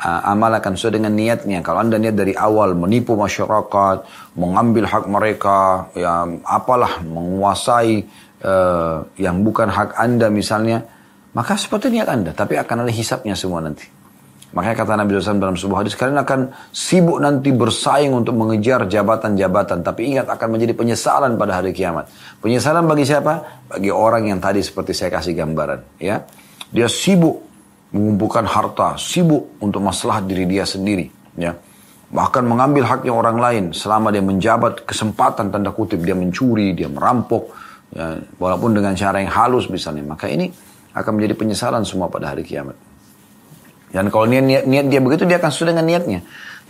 [0.00, 1.60] uh, amal akan sesuai dengan niatnya.
[1.60, 3.96] Kalau anda niat dari awal menipu masyarakat,
[4.34, 8.02] mengambil hak mereka, ya apalah, menguasai
[8.42, 10.88] uh, yang bukan hak anda misalnya,
[11.34, 12.30] maka seperti niat anda.
[12.34, 13.86] Tapi akan ada hisapnya semua nanti.
[14.50, 16.40] Makanya kata Nabi SAW dalam sebuah hadis, kalian akan
[16.74, 19.86] sibuk nanti bersaing untuk mengejar jabatan-jabatan.
[19.86, 22.10] Tapi ingat akan menjadi penyesalan pada hari kiamat.
[22.42, 23.62] Penyesalan bagi siapa?
[23.70, 26.02] Bagi orang yang tadi seperti saya kasih gambaran.
[26.02, 26.26] ya
[26.74, 27.46] Dia sibuk
[27.94, 31.06] mengumpulkan harta, sibuk untuk masalah diri dia sendiri.
[31.38, 31.54] ya
[32.10, 36.02] Bahkan mengambil haknya orang lain selama dia menjabat kesempatan tanda kutip.
[36.02, 37.54] Dia mencuri, dia merampok.
[37.94, 40.02] Ya, walaupun dengan cara yang halus misalnya.
[40.02, 40.50] Maka ini
[40.94, 42.74] akan menjadi penyesalan semua pada hari kiamat.
[43.90, 46.20] Dan kalau niat, niat, niat dia begitu, dia akan sesuai dengan niatnya.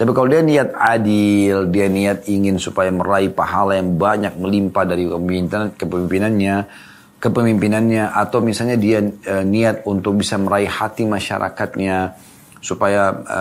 [0.00, 5.04] Tapi kalau dia niat adil, dia niat ingin supaya meraih pahala yang banyak melimpah dari
[5.04, 6.56] kepemimpinan, kepemimpinannya,
[7.20, 12.16] kepemimpinannya, atau misalnya dia e, niat untuk bisa meraih hati masyarakatnya,
[12.64, 13.40] supaya e,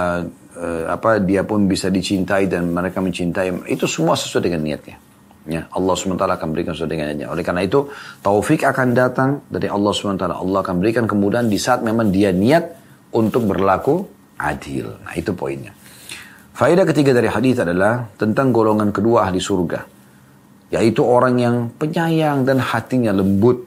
[0.59, 5.09] e, apa dia pun bisa dicintai dan mereka mencintai, itu semua sesuai dengan niatnya.
[5.48, 7.32] Ya, Allah SWT akan berikan sesuai dengan niatnya.
[7.32, 7.88] Oleh karena itu,
[8.20, 10.26] taufik akan datang dari Allah SWT.
[10.28, 12.76] Allah akan berikan kemudahan di saat memang dia niat
[13.16, 14.04] untuk berlaku
[14.36, 15.00] adil.
[15.04, 15.74] Nah itu poinnya.
[16.54, 19.80] Faedah ketiga dari hadis adalah tentang golongan kedua ahli surga.
[20.76, 23.66] Yaitu orang yang penyayang dan hatinya lembut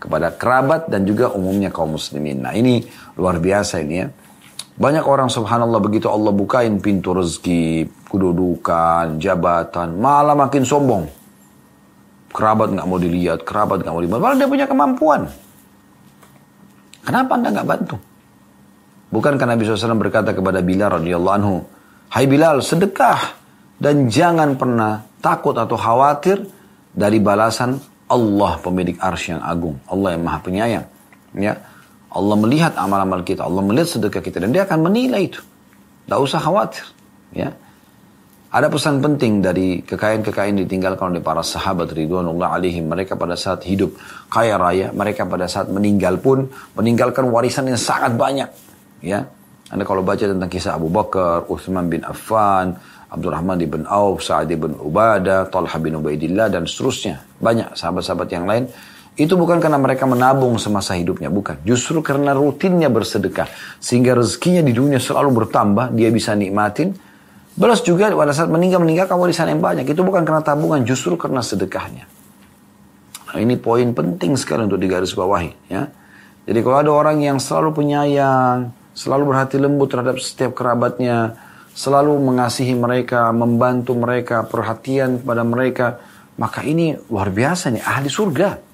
[0.00, 2.40] kepada kerabat dan juga umumnya kaum muslimin.
[2.40, 2.82] Nah ini
[3.18, 4.08] luar biasa ini ya.
[4.72, 11.04] Banyak orang subhanallah begitu Allah bukain pintu rezeki, kedudukan, jabatan, malah makin sombong.
[12.32, 14.16] Kerabat nggak mau dilihat, kerabat nggak mau dilihat.
[14.16, 15.28] Malah dia punya kemampuan.
[17.04, 17.96] Kenapa anda nggak bantu?
[19.12, 21.56] Bukankah Nabi SAW berkata kepada Bilal radhiyallahu anhu,
[22.08, 23.36] Hai Bilal, sedekah
[23.76, 26.40] dan jangan pernah takut atau khawatir
[26.92, 27.76] dari balasan
[28.08, 30.86] Allah pemilik arsy yang agung, Allah yang maha penyayang.
[31.36, 31.60] Ya,
[32.12, 35.40] Allah melihat amal-amal kita, Allah melihat sedekah kita dan Dia akan menilai itu.
[36.06, 36.84] Tidak usah khawatir.
[37.32, 37.56] Ya,
[38.52, 42.92] ada pesan penting dari kekayaan-kekayaan ditinggalkan oleh para sahabat Ridwanullah alaihim.
[42.92, 43.96] Mereka pada saat hidup
[44.28, 48.52] kaya raya, mereka pada saat meninggal pun meninggalkan warisan yang sangat banyak
[49.02, 49.26] ya
[49.72, 52.76] anda kalau baca tentang kisah Abu Bakar, Uthman bin Affan,
[53.08, 57.24] Abdurrahman bin Auf, Sa'ad bin Ubadah, Talha bin Ubaidillah dan seterusnya.
[57.40, 58.68] Banyak sahabat-sahabat yang lain
[59.12, 61.60] Itu bukan karena mereka menabung semasa hidupnya, bukan.
[61.68, 63.44] Justru karena rutinnya bersedekah.
[63.76, 66.96] Sehingga rezekinya di dunia selalu bertambah, dia bisa nikmatin.
[67.52, 69.84] Belas juga pada saat meninggal-meninggal kamu di sana yang banyak.
[69.84, 72.08] Itu bukan karena tabungan, justru karena sedekahnya.
[73.28, 75.68] Nah, ini poin penting sekali untuk digarisbawahi.
[75.68, 75.92] Ya.
[76.48, 81.36] Jadi kalau ada orang yang selalu penyayang, selalu berhati lembut terhadap setiap kerabatnya,
[81.76, 85.86] selalu mengasihi mereka, membantu mereka, perhatian kepada mereka,
[86.40, 88.71] maka ini luar biasa nih, ahli surga.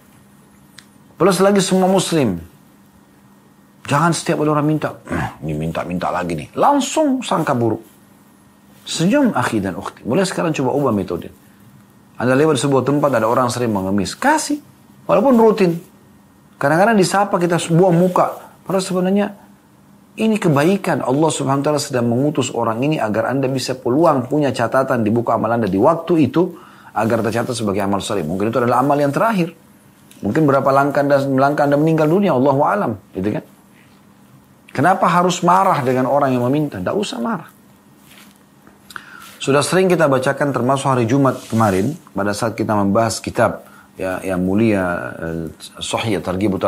[1.18, 2.38] Plus lagi semua muslim.
[3.88, 5.02] Jangan setiap orang minta,
[5.42, 6.54] ini minta-minta lagi nih.
[6.54, 7.82] Langsung sangka buruk.
[8.86, 10.06] Senyum akhi dan ukhti.
[10.06, 11.28] Mulai sekarang coba ubah metode.
[12.16, 14.14] Anda lewat sebuah tempat ada orang sering mengemis.
[14.14, 14.62] Kasih.
[15.10, 15.76] Walaupun rutin.
[16.54, 18.26] Kadang-kadang disapa kita sebuah muka.
[18.62, 19.26] Padahal sebenarnya
[20.18, 21.02] ini kebaikan.
[21.02, 25.10] Allah subhanahu wa ta'ala sedang mengutus orang ini agar Anda bisa peluang punya catatan di
[25.10, 26.54] buku amal Anda di waktu itu.
[26.94, 28.24] Agar tercatat sebagai amal saleh.
[28.24, 29.67] Mungkin itu adalah amal yang terakhir.
[30.18, 33.44] Mungkin berapa langkah anda, langkah anda meninggal dunia, Allah alam, gitu kan?
[34.74, 36.78] Kenapa harus marah dengan orang yang meminta?
[36.78, 37.50] Tidak usah marah.
[39.38, 43.62] Sudah sering kita bacakan termasuk hari Jumat kemarin pada saat kita membahas kitab
[43.98, 45.46] ya yang mulia uh,
[45.78, 46.58] Sahih Tarhib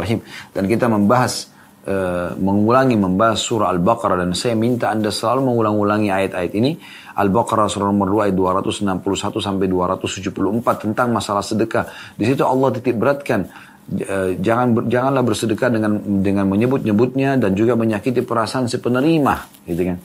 [0.55, 1.51] dan kita membahas
[1.87, 6.79] uh, mengulangi membahas surah Al-Baqarah dan saya minta Anda selalu mengulang-ulangi ayat-ayat ini
[7.21, 11.85] Al-Baqarah surah nomor 2 ayat 261 sampai 274 tentang masalah sedekah.
[12.17, 13.45] Di situ Allah titik beratkan
[13.93, 19.99] e, jangan janganlah bersedekah dengan dengan menyebut-nyebutnya dan juga menyakiti perasaan si penerima, gitu kan.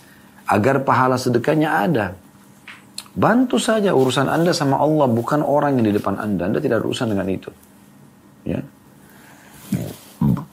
[0.52, 2.08] Agar pahala sedekahnya ada.
[3.16, 6.52] Bantu saja urusan Anda sama Allah, bukan orang yang di depan Anda.
[6.52, 7.48] Anda tidak ada urusan dengan itu.
[8.44, 8.60] Ya.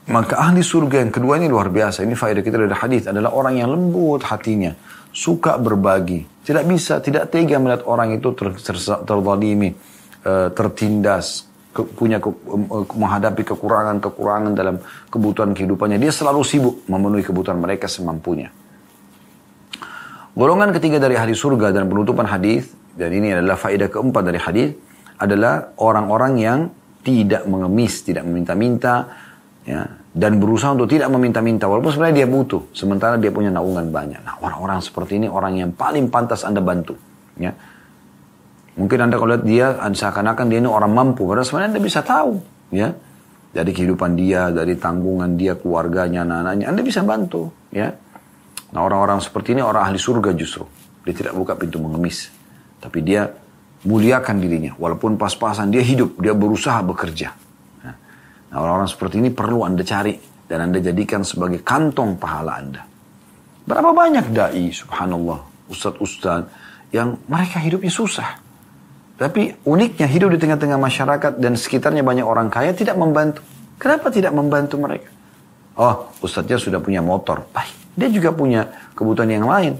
[0.03, 2.03] Maka ahli surga yang kedua ini luar biasa.
[2.03, 4.75] Ini faedah kita dari hadis adalah orang yang lembut hatinya
[5.13, 6.43] suka berbagi.
[6.43, 9.71] Tidak bisa, tidak tega melihat orang itu ter, ter, terzalimi,
[10.27, 14.75] uh, tertindas, punya ke, uh, menghadapi kekurangan-kekurangan dalam
[15.07, 16.01] kebutuhan kehidupannya.
[16.01, 18.51] Dia selalu sibuk memenuhi kebutuhan mereka semampunya.
[20.33, 24.69] Golongan ketiga dari hadis surga dan penutupan hadis dan ini adalah faedah keempat dari hadis
[25.21, 26.59] adalah orang-orang yang
[27.05, 29.13] tidak mengemis, tidak meminta-minta,
[29.63, 32.61] ya, dan berusaha untuk tidak meminta-minta walaupun sebenarnya dia butuh.
[32.75, 34.21] Sementara dia punya naungan banyak.
[34.21, 36.93] Nah orang-orang seperti ini orang yang paling pantas anda bantu.
[37.39, 37.55] Ya.
[38.77, 41.25] Mungkin anda kalau lihat dia seakan-akan dia ini orang mampu.
[41.25, 42.37] Padahal sebenarnya anda bisa tahu.
[42.69, 42.93] Ya.
[43.53, 47.49] Dari kehidupan dia dari tanggungan dia keluarganya anak-anaknya anda bisa bantu.
[47.73, 47.97] Ya.
[48.73, 50.69] Nah orang-orang seperti ini orang ahli surga justru.
[51.09, 52.29] Dia tidak buka pintu mengemis.
[52.77, 53.33] Tapi dia
[53.89, 54.77] muliakan dirinya.
[54.77, 57.42] Walaupun pas-pasan dia hidup dia berusaha bekerja
[58.53, 60.13] Nah, orang-orang seperti ini perlu Anda cari
[60.45, 62.85] dan Anda jadikan sebagai kantong pahala Anda.
[63.65, 65.41] Berapa banyak dai, subhanallah,
[65.73, 68.37] ustadz-ustadz yang mereka hidupnya susah.
[69.17, 73.41] Tapi uniknya hidup di tengah-tengah masyarakat dan sekitarnya banyak orang kaya tidak membantu.
[73.81, 75.09] Kenapa tidak membantu mereka?
[75.73, 77.49] Oh, ustadznya sudah punya motor.
[77.49, 79.73] Baik, dia juga punya kebutuhan yang lain.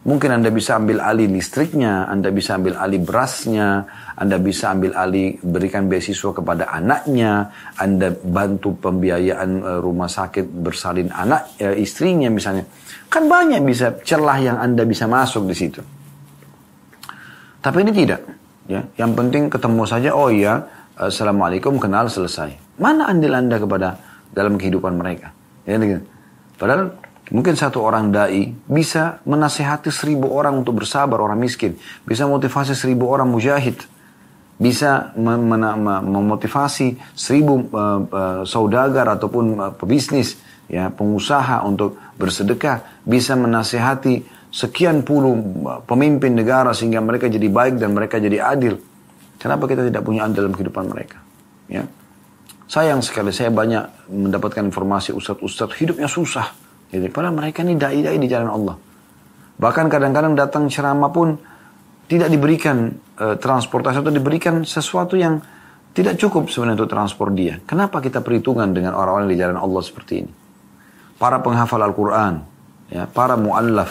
[0.00, 3.84] Mungkin Anda bisa ambil alih listriknya, Anda bisa ambil alih berasnya,
[4.16, 11.12] Anda bisa ambil alih berikan beasiswa kepada anaknya, Anda bantu pembiayaan uh, rumah sakit bersalin
[11.12, 12.64] anak uh, istrinya misalnya.
[13.12, 15.84] Kan banyak bisa celah yang Anda bisa masuk di situ.
[17.60, 18.24] Tapi ini tidak.
[18.72, 20.16] Ya, yang penting ketemu saja.
[20.16, 20.64] Oh iya,
[20.96, 22.56] assalamualaikum, kenal selesai.
[22.80, 24.00] Mana andil Anda kepada
[24.32, 25.36] dalam kehidupan mereka?
[25.68, 26.00] Ya, gitu.
[26.56, 26.96] Padahal
[27.30, 31.78] Mungkin satu orang dai bisa menasehati seribu orang untuk bersabar orang miskin.
[32.02, 33.78] Bisa motivasi seribu orang mujahid.
[34.60, 40.36] Bisa memotivasi seribu uh, uh, saudagar ataupun uh, pebisnis,
[40.68, 43.00] ya, pengusaha untuk bersedekah.
[43.06, 44.20] Bisa menasehati
[44.50, 45.38] sekian puluh
[45.86, 48.76] pemimpin negara sehingga mereka jadi baik dan mereka jadi adil.
[49.40, 51.22] Kenapa kita tidak punya andil dalam kehidupan mereka?
[51.70, 51.86] Ya.
[52.68, 57.06] Sayang sekali saya banyak mendapatkan informasi ustadz-ustadz hidupnya susah Gitu.
[57.14, 58.76] Padahal mereka ini dai-dai di jalan Allah.
[59.60, 61.38] Bahkan kadang-kadang datang ceramah pun
[62.10, 65.38] tidak diberikan e, transportasi atau diberikan sesuatu yang
[65.94, 67.62] tidak cukup sebenarnya untuk transport dia.
[67.62, 70.32] Kenapa kita perhitungan dengan orang-orang di jalan Allah seperti ini?
[71.20, 72.42] Para penghafal Al-Quran,
[72.90, 73.90] ya, para mu'allaf,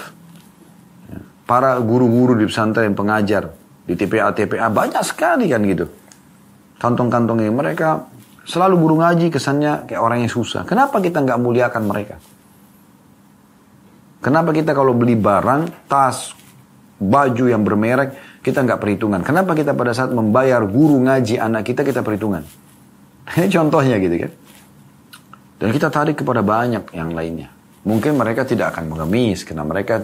[1.08, 3.54] ya, para guru-guru di pesantren, pengajar,
[3.88, 5.86] di TPA-TPA, banyak sekali kan gitu.
[6.82, 8.10] Kantong-kantong ini mereka
[8.48, 10.66] selalu guru ngaji kesannya kayak orang yang susah.
[10.66, 12.18] Kenapa kita nggak muliakan mereka?
[14.20, 16.36] Kenapa kita kalau beli barang, tas,
[17.00, 19.24] baju yang bermerek, kita nggak perhitungan.
[19.24, 22.44] Kenapa kita pada saat membayar guru ngaji anak kita, kita perhitungan.
[23.40, 24.32] Ini contohnya gitu kan.
[25.60, 27.52] Dan kita tarik kepada banyak yang lainnya.
[27.84, 30.04] Mungkin mereka tidak akan mengemis karena mereka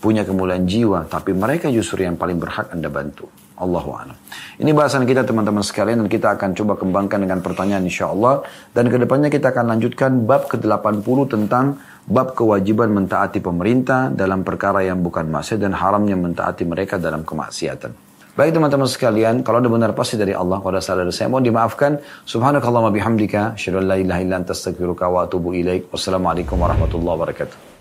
[0.00, 1.08] punya kemuliaan jiwa.
[1.08, 3.28] Tapi mereka justru yang paling berhak Anda bantu.
[3.54, 4.16] Allahu a'lam.
[4.58, 8.42] Ini bahasan kita teman-teman sekalian dan kita akan coba kembangkan dengan pertanyaan insya Allah.
[8.74, 14.84] Dan ke depannya kita akan lanjutkan bab ke-80 tentang bab kewajiban mentaati pemerintah dalam perkara
[14.84, 17.92] yang bukan maksiat dan haramnya mentaati mereka dalam kemaksiatan.
[18.34, 21.46] Baik teman-teman sekalian, kalau ada benar pasti dari Allah, kalau ada salah dari saya mohon
[21.46, 22.02] dimaafkan.
[22.26, 25.86] Subhanakallah bihamdika, syirullah ilaha illa anta astaghfiruka wa atubu ilaik.
[25.94, 27.73] Wassalamualaikum warahmatullahi wabarakatuh.